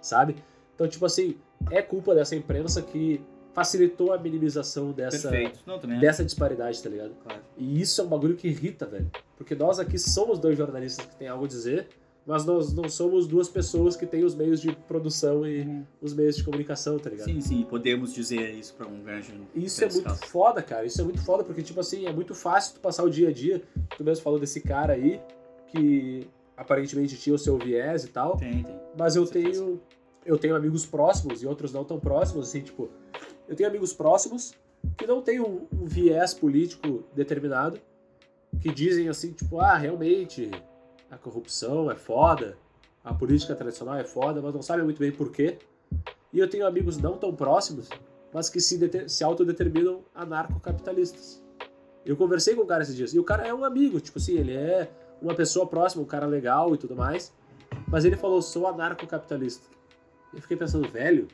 [0.00, 0.36] Sabe?
[0.74, 1.36] Então, tipo assim,
[1.70, 3.20] é culpa dessa imprensa que
[3.52, 5.30] facilitou a minimização dessa,
[5.64, 7.14] Não, dessa disparidade, tá ligado?
[7.22, 7.40] Claro.
[7.56, 9.08] E isso é um bagulho que irrita, velho.
[9.36, 11.86] Porque nós aqui somos dois jornalistas que têm algo a dizer,
[12.26, 15.84] mas nós não somos duas pessoas que têm os meios de produção e uhum.
[16.00, 17.26] os meios de comunicação, tá ligado?
[17.26, 19.34] Sim, sim, podemos dizer isso pra um grande.
[19.54, 20.26] Isso é muito caso.
[20.26, 20.86] foda, cara.
[20.86, 23.32] Isso é muito foda, porque, tipo assim, é muito fácil tu passar o dia a
[23.32, 23.62] dia.
[23.96, 25.20] Tu mesmo falou desse cara aí,
[25.68, 28.38] que aparentemente tinha o seu viés e tal.
[28.38, 28.80] Tem, tem.
[28.96, 29.80] Mas eu tenho.
[30.24, 32.88] Eu tenho amigos próximos e outros não tão próximos, assim, tipo,
[33.46, 34.54] eu tenho amigos próximos
[34.96, 37.78] que não têm um, um viés político determinado,
[38.58, 40.50] que dizem assim, tipo, ah, realmente
[41.14, 42.58] a corrupção é foda,
[43.04, 45.58] a política tradicional é foda, mas não sabem muito bem por quê.
[46.32, 47.88] E eu tenho amigos não tão próximos,
[48.32, 51.40] mas que se, se autodeterminam anarcocapitalistas.
[52.04, 54.36] Eu conversei com o cara esses dias, e o cara é um amigo, tipo assim,
[54.36, 54.90] ele é
[55.22, 57.32] uma pessoa próxima, um cara legal e tudo mais,
[57.86, 59.68] mas ele falou, sou anarcocapitalista.
[60.32, 61.28] Eu fiquei pensando, velho,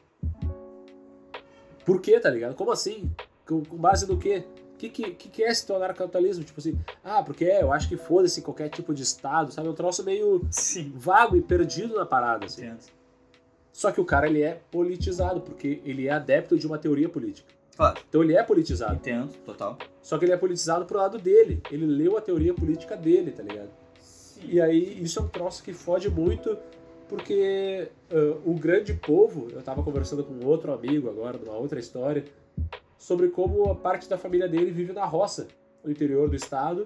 [1.86, 2.54] por quê, tá ligado?
[2.54, 3.10] Como assim?
[3.46, 4.44] Com, com base no quê?
[4.86, 6.42] O que, que, que é esse teu anarcapitalismo?
[6.42, 9.68] Tipo assim, ah, porque é, eu acho que foda-se qualquer tipo de Estado, sabe?
[9.68, 10.90] É um troço meio Sim.
[10.96, 12.64] vago e perdido na parada, assim.
[12.64, 12.84] Entendo.
[13.72, 17.52] Só que o cara, ele é politizado, porque ele é adepto de uma teoria política.
[17.76, 18.00] Claro.
[18.08, 18.94] Então ele é politizado.
[18.94, 19.78] Entendo, total.
[20.00, 21.62] Só que ele é politizado pro lado dele.
[21.70, 23.70] Ele leu a teoria política dele, tá ligado?
[24.00, 24.40] Sim.
[24.44, 26.56] E aí, isso é um troço que fode muito
[27.10, 32.24] porque uh, o grande povo, eu estava conversando com outro amigo agora, numa outra história,
[33.00, 35.48] sobre como a parte da família dele vive na roça,
[35.82, 36.84] no interior do estado,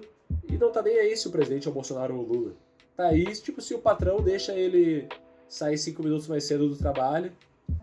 [0.49, 2.51] e não tá nem aí se o presidente é o Bolsonaro ou o Lula.
[2.95, 5.07] tá aí, tipo, se o patrão deixa ele
[5.49, 7.31] sair cinco minutos mais cedo do trabalho,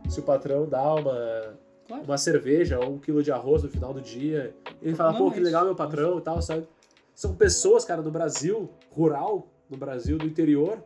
[0.08, 1.54] se o patrão dá uma,
[1.86, 2.04] Claro.
[2.04, 5.30] uma cerveja ou um quilo de arroz no final do dia, ele fala, Não, pô,
[5.30, 6.66] que legal meu patrão e tal, sabe?
[7.14, 10.82] São pessoas, cara, do Brasil, rural, no Brasil, do interior,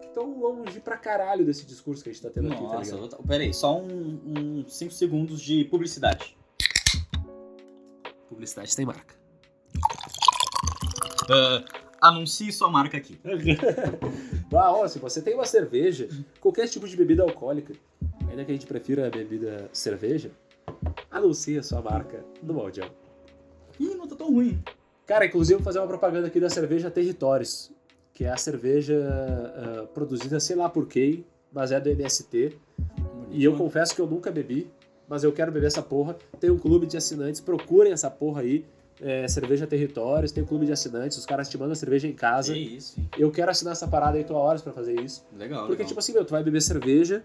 [0.00, 2.94] que estão longe pra caralho desse discurso que a gente tá tendo aqui, tá Nossa,
[2.94, 3.22] ligado?
[3.26, 6.36] peraí, só um 5 segundos de publicidade.
[8.44, 9.14] Publicidade tem marca.
[11.30, 11.64] Ah,
[12.08, 13.18] anuncie sua marca aqui.
[14.52, 16.08] ah, ó, se você tem uma cerveja,
[16.40, 17.72] qualquer tipo de bebida alcoólica,
[18.28, 20.30] ainda que a gente prefira a bebida cerveja,
[21.10, 22.90] anuncie a sua marca no Maldião.
[23.80, 24.62] Ih, não tá tão ruim.
[25.06, 27.72] Cara, inclusive vou fazer uma propaganda aqui da cerveja Territórios,
[28.12, 29.08] que é a cerveja
[29.56, 32.58] ah, produzida sei lá por quem, mas é do MST.
[33.30, 34.70] E eu confesso que eu nunca bebi,
[35.08, 36.16] mas eu quero beber essa porra.
[36.40, 38.64] Tem um clube de assinantes, procurem essa porra aí.
[39.00, 42.12] É, cerveja Territórios, tem um clube de assinantes, os caras te mandam a cerveja em
[42.12, 42.52] casa.
[42.54, 43.08] Que isso, hein?
[43.18, 45.26] Eu quero assinar essa parada aí, tô há horas pra fazer isso.
[45.36, 45.88] Legal, Porque, legal.
[45.88, 47.24] tipo assim, meu, tu vai beber cerveja,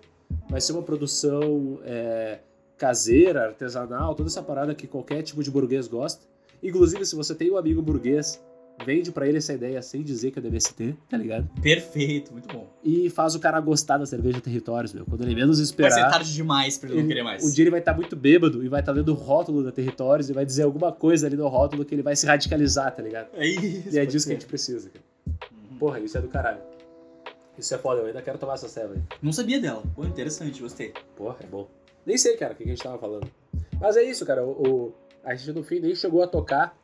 [0.50, 2.40] vai ser uma produção é,
[2.76, 6.26] caseira, artesanal, toda essa parada que qualquer tipo de burguês gosta.
[6.64, 8.44] Inclusive, se você tem um amigo burguês,
[8.86, 11.50] vende pra ele essa ideia sem dizer que é do MST, tá ligado?
[11.62, 12.68] Perfeito, muito bom.
[12.84, 15.06] E faz o cara gostar da cerveja Territórios, meu.
[15.06, 15.92] Quando ele menos Vai esperar.
[15.92, 17.44] ser tarde demais pra ele não ele- querer mais.
[17.44, 20.30] Um dia ele vai estar muito bêbado e vai estar lendo o rótulo da Territórios
[20.30, 23.30] e vai dizer alguma coisa ali no rótulo que ele vai se radicalizar, tá ligado?
[23.34, 23.96] É isso.
[23.96, 24.42] E é disso que a ser.
[24.42, 25.04] gente precisa, cara.
[25.72, 25.78] Uhum.
[25.78, 26.60] Porra, isso é do caralho.
[27.58, 29.02] Isso é foda, eu ainda quero tomar essa ceva aí.
[29.22, 29.84] Não sabia dela.
[29.96, 30.94] Pô, interessante, gostei.
[31.18, 31.68] Porra, é bom.
[32.06, 33.30] Nem sei, cara, o que que a gente tava falando.
[33.82, 34.44] Mas é isso, cara.
[34.46, 36.78] O, o- a gente no fim nem chegou a tocar.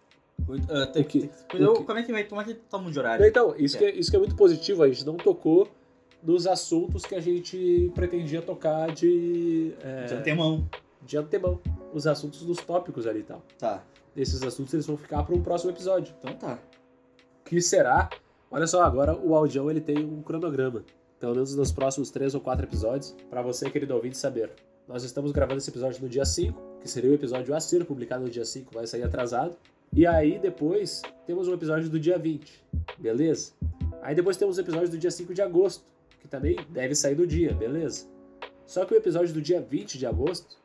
[0.70, 2.24] Ah, tem, que- tem- que- como é que vai?
[2.26, 3.26] Como é que toma de horário?
[3.26, 4.84] Então, isso que, é, isso que é muito positivo.
[4.84, 5.68] A gente não tocou
[6.22, 10.68] nos assuntos que a gente pretendia tocar de, é, De antemão.
[11.02, 11.60] de antemão.
[11.94, 13.42] Os assuntos dos tópicos ali e tal.
[13.58, 13.84] Tá.
[14.16, 16.14] Esses assuntos eles vão ficar para um próximo episódio.
[16.20, 16.60] Então tá.
[17.44, 18.10] Que será...
[18.52, 20.84] Olha só, agora o Audião ele tem um cronograma.
[21.20, 23.16] Pelo menos nos próximos três ou quatro episódios.
[23.30, 24.52] para você, querido ouvinte, saber.
[24.88, 28.24] Nós estamos gravando esse episódio no dia 5, que seria o episódio a ser publicado
[28.24, 29.58] no dia 5, vai sair atrasado.
[29.96, 32.62] E aí depois temos um episódio do dia 20,
[32.98, 33.54] beleza?
[34.02, 35.86] Aí depois temos o episódio do dia 5 de agosto,
[36.20, 38.06] que também deve sair do dia, beleza?
[38.66, 40.58] Só que o episódio do dia 20 de agosto,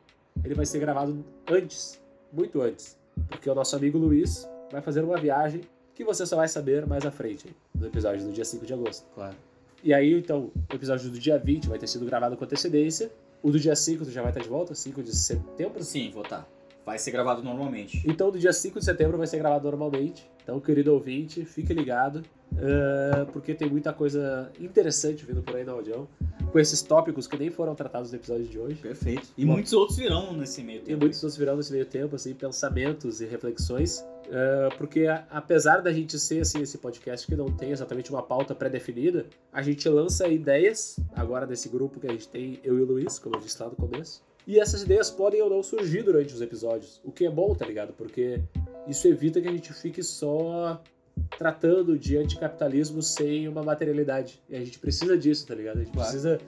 [0.43, 1.97] ele vai ser gravado antes,
[2.33, 2.99] muito antes.
[3.29, 5.61] Porque o nosso amigo Luiz vai fazer uma viagem
[5.95, 9.05] que você só vai saber mais à frente, no episódio do dia 5 de agosto.
[9.15, 9.37] Claro.
[9.81, 13.09] E aí, então, o episódio do dia 20 vai ter sido gravado com antecedência.
[13.41, 15.81] O do dia 5 tu já vai estar de volta, 5 de setembro.
[15.85, 16.45] Sim, vou tá.
[16.85, 18.01] Vai ser gravado normalmente.
[18.07, 20.29] Então, do dia 5 de setembro vai ser gravado normalmente.
[20.43, 22.23] Então, querido ouvinte, fique ligado,
[22.57, 26.07] eh, porque tem muita coisa interessante vindo por aí no audião,
[26.51, 28.75] com esses tópicos que nem foram tratados no episódio de hoje.
[28.75, 29.27] Perfeito.
[29.37, 29.53] E Bom.
[29.53, 31.01] muitos outros virão nesse meio Tem tempo.
[31.01, 35.93] muitos outros virando nesse meio tempo, assim, pensamentos e reflexões, eh, porque a- apesar da
[35.93, 40.27] gente ser assim, esse podcast que não tem exatamente uma pauta pré-definida, a gente lança
[40.27, 43.61] ideias, agora nesse grupo que a gente tem, eu e o Luiz, como eu disse
[43.61, 47.25] lá no começo, e essas ideias podem ou não surgir durante os episódios, o que
[47.25, 47.93] é bom, tá ligado?
[47.93, 48.41] Porque
[48.87, 50.81] isso evita que a gente fique só
[51.37, 54.41] tratando de anticapitalismo sem uma materialidade.
[54.49, 55.77] E a gente precisa disso, tá ligado?
[55.77, 56.09] A gente Claro.
[56.09, 56.39] precisa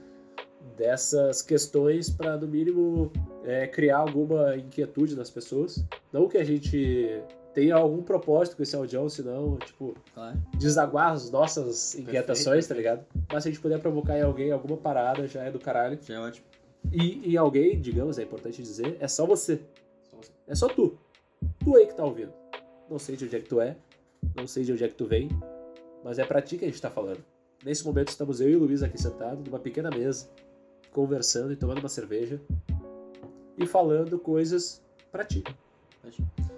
[0.78, 3.12] dessas questões para no mínimo
[3.46, 5.84] é, criar alguma inquietude nas pessoas.
[6.12, 7.22] Não que a gente
[7.54, 10.42] tenha algum propósito com esse audião, senão, tipo, Claro.
[10.58, 12.78] desaguar as nossas inquietações, tá perfeito.
[13.02, 13.06] ligado?
[13.32, 16.00] Mas se a gente puder provocar em alguém alguma parada, já é do caralho.
[16.02, 16.48] Já é ótimo.
[16.92, 19.62] E em alguém, digamos, é importante dizer, é só você.
[20.04, 20.32] Só você.
[20.48, 20.98] É só tu.
[21.64, 22.34] Tu aí que tá ouvindo.
[22.90, 23.76] Não sei de onde é que tu é,
[24.36, 25.30] não sei de onde é que tu vem,
[26.04, 27.24] mas é pra ti que a gente tá falando.
[27.64, 30.30] Nesse momento estamos eu e o Luiz aqui sentados numa pequena mesa,
[30.92, 32.42] conversando e tomando uma cerveja
[33.58, 34.82] e falando coisas
[35.12, 35.44] pra ti.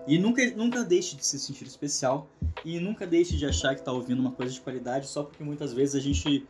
[0.08, 2.28] E nunca, nunca deixe de se sentir especial
[2.64, 5.74] e nunca deixe de achar que tá ouvindo uma coisa de qualidade só porque muitas
[5.74, 6.48] vezes a gente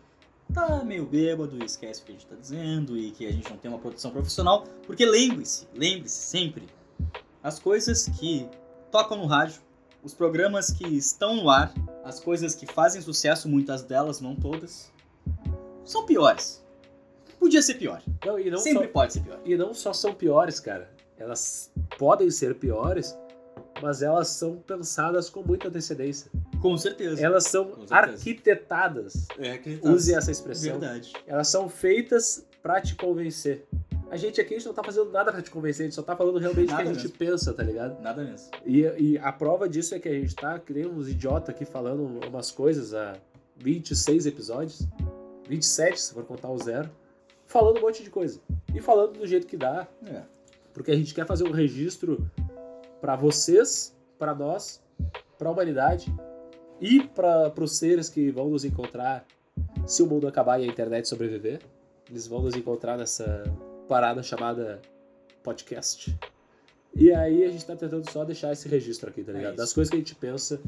[0.54, 3.50] tá meio bêbado e esquece o que a gente tá dizendo e que a gente
[3.50, 4.64] não tem uma produção profissional.
[4.86, 6.68] Porque lembre-se, lembre-se sempre,
[7.44, 8.48] as coisas que
[8.92, 9.62] tocam no rádio,
[10.04, 11.74] os programas que estão no ar,
[12.04, 14.92] as coisas que fazem sucesso, muitas delas, não todas,
[15.84, 16.64] são piores.
[17.40, 18.02] Podia ser pior.
[18.26, 19.40] Não, e não Sempre só, pode ser pior.
[19.46, 20.90] e não só são piores, cara.
[21.18, 23.18] Elas podem ser piores,
[23.82, 26.32] mas elas são pensadas com muita antecedência.
[26.62, 27.24] Com certeza.
[27.24, 27.96] Elas são certeza.
[27.96, 29.28] arquitetadas.
[29.38, 29.60] É.
[29.84, 30.80] Use essa expressão.
[30.80, 31.14] Verdade.
[31.28, 33.66] Elas são feitas pra te convencer.
[34.10, 36.04] A gente aqui a gente não tá fazendo nada pra te convencer, a gente só
[36.04, 37.18] tá falando realmente o que a gente mesmo.
[37.18, 38.00] pensa, tá ligado?
[38.02, 38.50] Nada mesmo.
[38.66, 41.66] E, e a prova disso é que a gente tá que nem uns idiotas aqui
[41.66, 43.18] falando umas coisas há
[43.58, 44.88] 26 episódios,
[45.50, 46.90] 27 se for contar o zero,
[47.48, 48.40] falando um monte de coisa.
[48.74, 50.22] E falando do jeito que dá, É.
[50.74, 52.30] porque a gente quer fazer um registro
[53.02, 54.82] pra vocês, pra nós,
[55.38, 56.14] pra humanidade
[56.82, 59.26] e para os seres que vão nos encontrar
[59.86, 61.60] se o mundo acabar e a internet sobreviver,
[62.10, 63.44] eles vão nos encontrar nessa
[63.88, 64.82] parada chamada
[65.44, 66.18] podcast.
[66.96, 69.52] E aí a gente tá tentando só deixar esse registro aqui, tá É ligado?
[69.54, 69.58] isso.
[69.58, 70.60] das coisas que a gente pensa.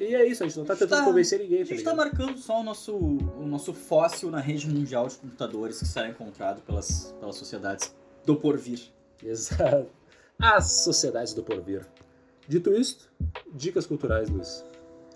[0.00, 1.84] E é isso, a gente não tá A tentando tá- convencer ninguém, A tá gente
[1.84, 2.08] tá ligado?
[2.08, 6.60] marcando só o nosso, o nosso fóssil na rede mundial de computadores que será encontrado
[6.62, 7.94] pelas, pelas sociedades
[8.26, 8.80] do porvir.
[9.22, 9.86] Exato.
[10.38, 11.86] As sociedades do porvir.
[12.48, 13.08] Dito isto,
[13.54, 14.64] dicas culturais, Luiz.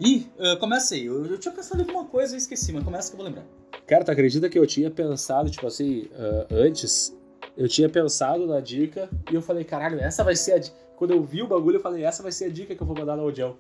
[0.01, 1.07] Ih, uh, começa aí.
[1.07, 3.45] Eu, eu tinha pensado em alguma coisa e esqueci, mas começa que eu vou lembrar.
[3.87, 7.17] Cara, tu acredita que eu tinha pensado, tipo assim, ah, antes,
[7.57, 10.77] eu tinha pensado na dica e eu falei, caralho, essa vai ser a dica.
[10.97, 12.97] Quando eu vi o bagulho, eu falei, essa vai ser a dica que eu vou
[12.97, 13.57] mandar no audião.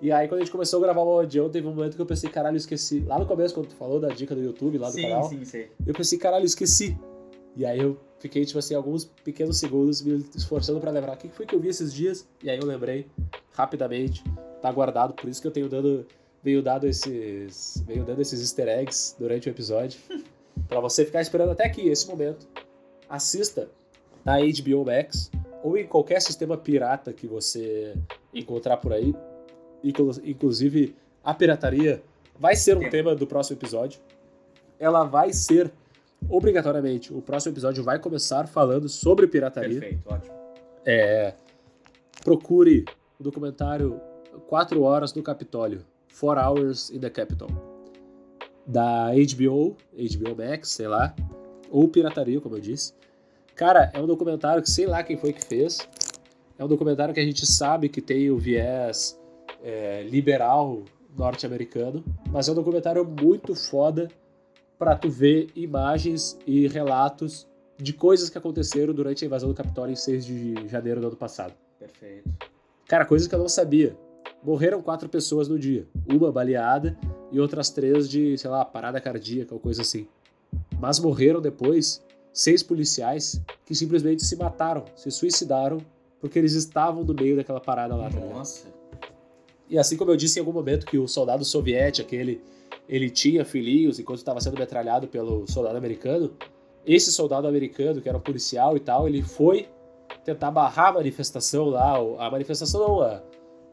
[0.00, 2.06] E aí, quando a gente começou a gravar o audião, teve um momento que eu
[2.06, 3.00] pensei, caralho, eu esqueci.
[3.00, 5.44] Lá no começo, quando tu falou da dica do YouTube, lá do sim, canal, sim,
[5.44, 5.70] sei.
[5.86, 6.98] eu pensei, caralho, eu esqueci.
[7.56, 11.28] E aí eu fiquei, tipo assim, alguns pequenos segundos me esforçando pra lembrar o que
[11.28, 12.28] foi que eu vi esses dias.
[12.42, 13.06] E aí eu lembrei
[13.52, 14.22] rapidamente,
[14.62, 16.06] tá guardado, por isso que eu tenho dando,
[16.42, 19.98] venho dado esses, venho dando esses easter eggs durante o episódio.
[20.68, 22.46] pra você ficar esperando até aqui, esse momento.
[23.08, 23.68] Assista
[24.24, 25.30] na HBO Max
[25.62, 27.94] ou em qualquer sistema pirata que você
[28.34, 29.14] encontrar por aí.
[29.84, 32.02] Inclu- Inclusive, a pirataria
[32.38, 32.90] vai ser um Tema.
[32.90, 34.00] tema do próximo episódio.
[34.78, 35.70] Ela vai ser
[36.28, 37.12] obrigatoriamente.
[37.14, 39.80] O próximo episódio vai começar falando sobre pirataria.
[39.80, 40.34] Perfeito, ótimo.
[40.84, 41.34] É,
[42.24, 42.84] procure
[43.18, 44.00] o documentário
[44.48, 45.84] 4 Horas no Capitólio.
[46.18, 47.48] 4 Hours in the Capitol.
[48.66, 51.14] Da HBO, HBO Max, sei lá.
[51.70, 52.92] Ou pirataria, como eu disse.
[53.54, 55.78] Cara, é um documentário que sei lá quem foi que fez.
[56.58, 59.18] É um documentário que a gente sabe que tem o viés
[59.62, 60.82] é, liberal
[61.16, 62.04] norte-americano.
[62.30, 64.08] Mas é um documentário muito foda
[64.78, 67.46] pra tu ver imagens e relatos
[67.78, 71.16] de coisas que aconteceram durante a invasão do Capitólio em 6 de janeiro do ano
[71.16, 71.54] passado.
[71.78, 72.30] Perfeito.
[72.86, 73.96] Cara, coisas que eu não sabia.
[74.46, 75.88] Morreram quatro pessoas no dia.
[76.08, 76.96] Uma baleada
[77.32, 80.06] e outras três de, sei lá, parada cardíaca ou coisa assim.
[80.78, 82.00] Mas morreram depois
[82.32, 85.78] seis policiais que simplesmente se mataram, se suicidaram,
[86.20, 88.20] porque eles estavam no meio daquela parada lá, tá?
[88.20, 88.68] Nossa.
[89.68, 92.40] E assim como eu disse em algum momento que o soldado soviético, aquele,
[92.88, 96.30] ele tinha filhinhos enquanto estava sendo metralhado pelo soldado americano,
[96.86, 99.68] esse soldado americano, que era um policial e tal, ele foi
[100.24, 103.20] tentar barrar a manifestação lá, a manifestação não, a,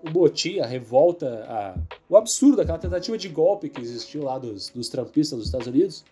[0.06, 1.76] o motim, a revolta, a-
[2.10, 6.04] o absurdo, aquela tentativa de golpe que existiu lá dos, dos trampistas dos Estados Unidos.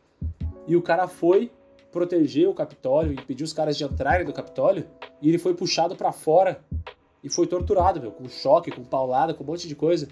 [0.68, 1.52] E o cara foi
[1.92, 4.86] proteger o Capitólio, impedir os caras de entrarem no Capitólio,
[5.22, 6.64] e ele foi puxado pra fora
[7.24, 10.08] e foi torturado, meu, com choque, com paulada, com um monte de coisa.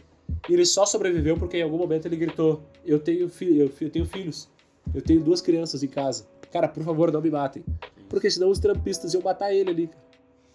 [0.49, 3.89] E ele só sobreviveu porque em algum momento ele gritou: Eu tenho, fi eu, eu
[3.89, 4.47] tenho filhos,
[4.93, 6.25] eu tenho duas crianças em casa.
[6.51, 7.63] Cara, por favor, não me matem.
[8.09, 9.89] Porque senão os trampistas iam matar ele ali.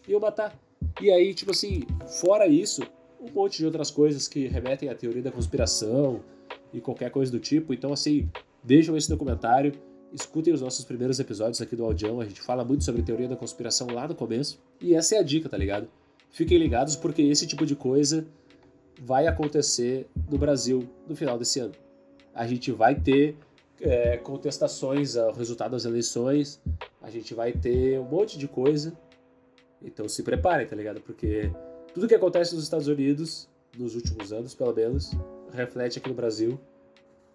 [0.07, 0.55] Iam matar.
[1.01, 1.83] E aí, tipo assim,
[2.21, 2.83] fora isso,
[3.25, 6.21] um monte de outras coisas que remetem à teoria da conspiração
[6.73, 7.73] e qualquer coisa do tipo.
[7.73, 8.29] Então, assim,
[8.63, 9.73] vejam esse documentário,
[10.13, 12.21] escutem os nossos primeiros episódios aqui do Audião.
[12.21, 14.61] A gente fala muito sobre teoria da conspiração lá no começo.
[14.81, 15.89] E essa é a dica, tá ligado?
[16.31, 18.27] Fiquem ligados porque esse tipo de coisa
[19.01, 21.73] vai acontecer no Brasil no final desse ano.
[22.35, 23.37] A gente vai ter
[23.81, 26.61] é, contestações ao resultado das eleições,
[27.01, 28.97] a gente vai ter um monte de coisa.
[29.83, 31.01] Então se preparem, tá ligado?
[31.01, 31.51] Porque
[31.95, 35.13] tudo que acontece nos Estados Unidos, nos últimos anos pelo menos,
[35.53, 36.59] reflete aqui no Brasil.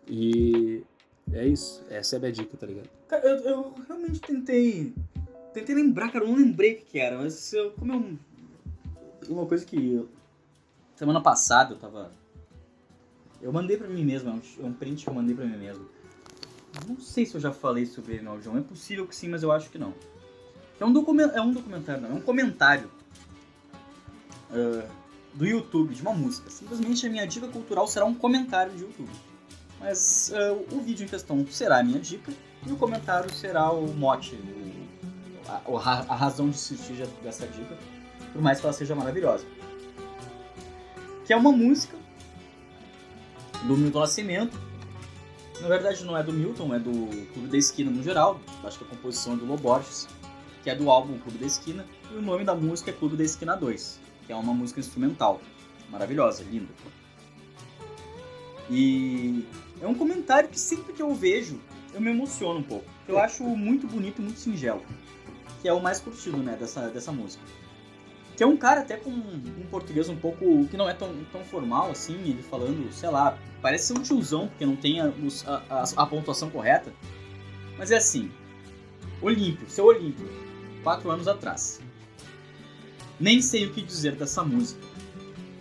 [0.07, 0.83] E
[1.31, 1.83] é isso.
[1.89, 2.89] Essa é a minha dica, tá ligado?
[3.07, 4.93] Cara, eu, eu realmente tentei.
[5.53, 8.17] Tentei lembrar, cara, eu não lembrei o que era, mas eu, como eu.
[9.29, 9.93] Uma coisa que.
[9.93, 10.09] eu-
[10.95, 12.11] semana passada eu tava.
[13.41, 15.57] Eu mandei pra mim mesmo, é um, é um print que eu mandei pra mim
[15.57, 15.87] mesmo.
[16.87, 19.41] Não sei se eu já falei sobre ele no Audião, é possível que sim, mas
[19.43, 19.93] eu acho que não.
[20.79, 22.89] É um, documen- é um documentário, não, é um comentário
[24.51, 24.85] ah,
[25.33, 26.49] do YouTube, de uma música.
[26.49, 29.09] Simplesmente a minha dica cultural será um comentário de YouTube.
[29.79, 32.31] Mas ah, o vídeo em questão será a minha dica
[32.67, 34.37] e o comentário será o mote,
[35.65, 37.77] o- a, a razão de existir de- dessa dica,
[38.33, 39.45] por mais que ela seja maravilhosa.
[41.25, 41.95] Que é uma música
[43.63, 44.59] do Milton Nascimento.
[45.61, 46.91] Na verdade não é do Milton, é do
[47.33, 48.39] Clube da Esquina no geral.
[48.63, 50.07] Acho que a composição é do Loborges,
[50.63, 51.85] que é do álbum Clube da Esquina.
[52.11, 53.99] E o nome da música é Clube da Esquina 2,
[54.29, 55.41] que é uma música instrumental.
[55.89, 56.69] Maravilhosa, linda.
[58.69, 59.43] E
[59.81, 61.59] é um comentário que sempre que eu vejo,
[61.95, 62.85] eu me emociono um pouco.
[63.07, 64.83] Eu acho muito bonito e muito singelo.
[65.63, 67.43] Que é o mais curtido, né, dessa, dessa música.
[68.37, 70.67] Que é um cara até com um português um pouco.
[70.67, 74.47] que não é tão, tão formal assim, ele falando, sei lá, parece ser um tiozão,
[74.47, 75.11] porque não tem a,
[75.47, 76.93] a, a- a pontuação correta.
[77.79, 78.31] Mas é assim.
[79.23, 80.29] Olímpio, seu Olímpio,
[80.83, 81.81] quatro anos atrás.
[83.19, 84.81] Nem sei o que dizer dessa música.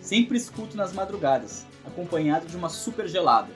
[0.01, 3.49] Sempre escuto nas madrugadas, acompanhado de uma super gelada.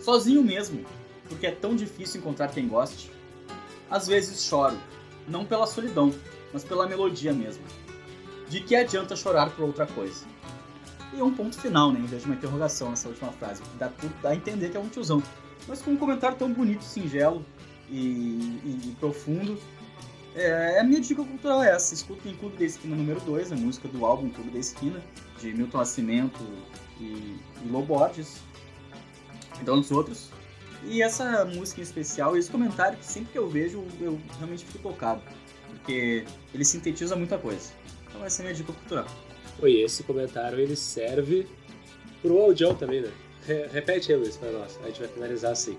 [0.00, 0.84] Sozinho mesmo,
[1.28, 3.10] porque é tão difícil encontrar quem goste.
[3.88, 4.76] Às vezes choro,
[5.28, 6.12] não pela solidão,
[6.52, 7.62] mas pela melodia mesmo.
[8.48, 10.26] De que adianta chorar por outra coisa?
[11.14, 12.00] E um ponto final, né?
[12.00, 13.62] Em vez de uma interrogação nessa última frase.
[13.78, 15.22] Dá, tudo, dá a entender que é um tiozão.
[15.68, 17.44] Mas com um comentário tão bonito, singelo
[17.88, 17.98] e,
[18.64, 19.58] e, e profundo.
[20.34, 21.94] É, a minha dica cultural é essa.
[21.94, 25.02] Escutem Clube da Esquina número 2, a música do álbum Clube da Esquina,
[25.38, 26.40] de Milton Nascimento
[27.00, 28.40] e, e Loborges.
[29.60, 30.30] E tantos outros.
[30.84, 34.78] E essa música em especial, esse comentário que sempre que eu vejo, eu realmente fico
[34.78, 35.22] tocado.
[35.68, 37.72] Porque ele sintetiza muita coisa.
[38.08, 39.06] Então essa é a minha dica cultural.
[39.60, 41.46] Oi, esse comentário ele serve
[42.20, 43.12] pro audião também, né?
[43.46, 44.78] Re repete aí, Luiz, pra nós.
[44.82, 45.76] A gente vai finalizar assim.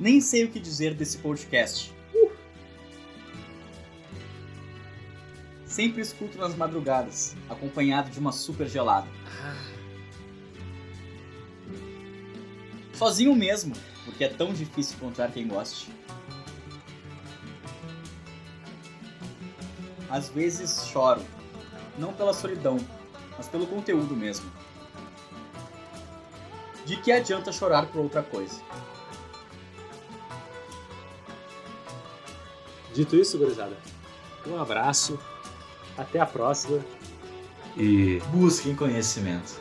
[0.00, 1.94] Nem sei o que dizer desse podcast.
[5.66, 9.06] Sempre escuto nas madrugadas, acompanhado de uma super gelada.
[12.94, 13.74] Sozinho mesmo,
[14.06, 15.92] porque é tão difícil encontrar quem goste.
[20.08, 21.22] Às vezes choro,
[21.98, 22.78] não pela solidão,
[23.36, 24.50] mas pelo conteúdo mesmo.
[26.86, 28.60] De que adianta chorar por outra coisa?
[33.00, 33.74] Dito isso, gurizada,
[34.46, 35.18] um abraço,
[35.96, 36.84] até a próxima
[37.74, 39.58] e Busquem conhecimento.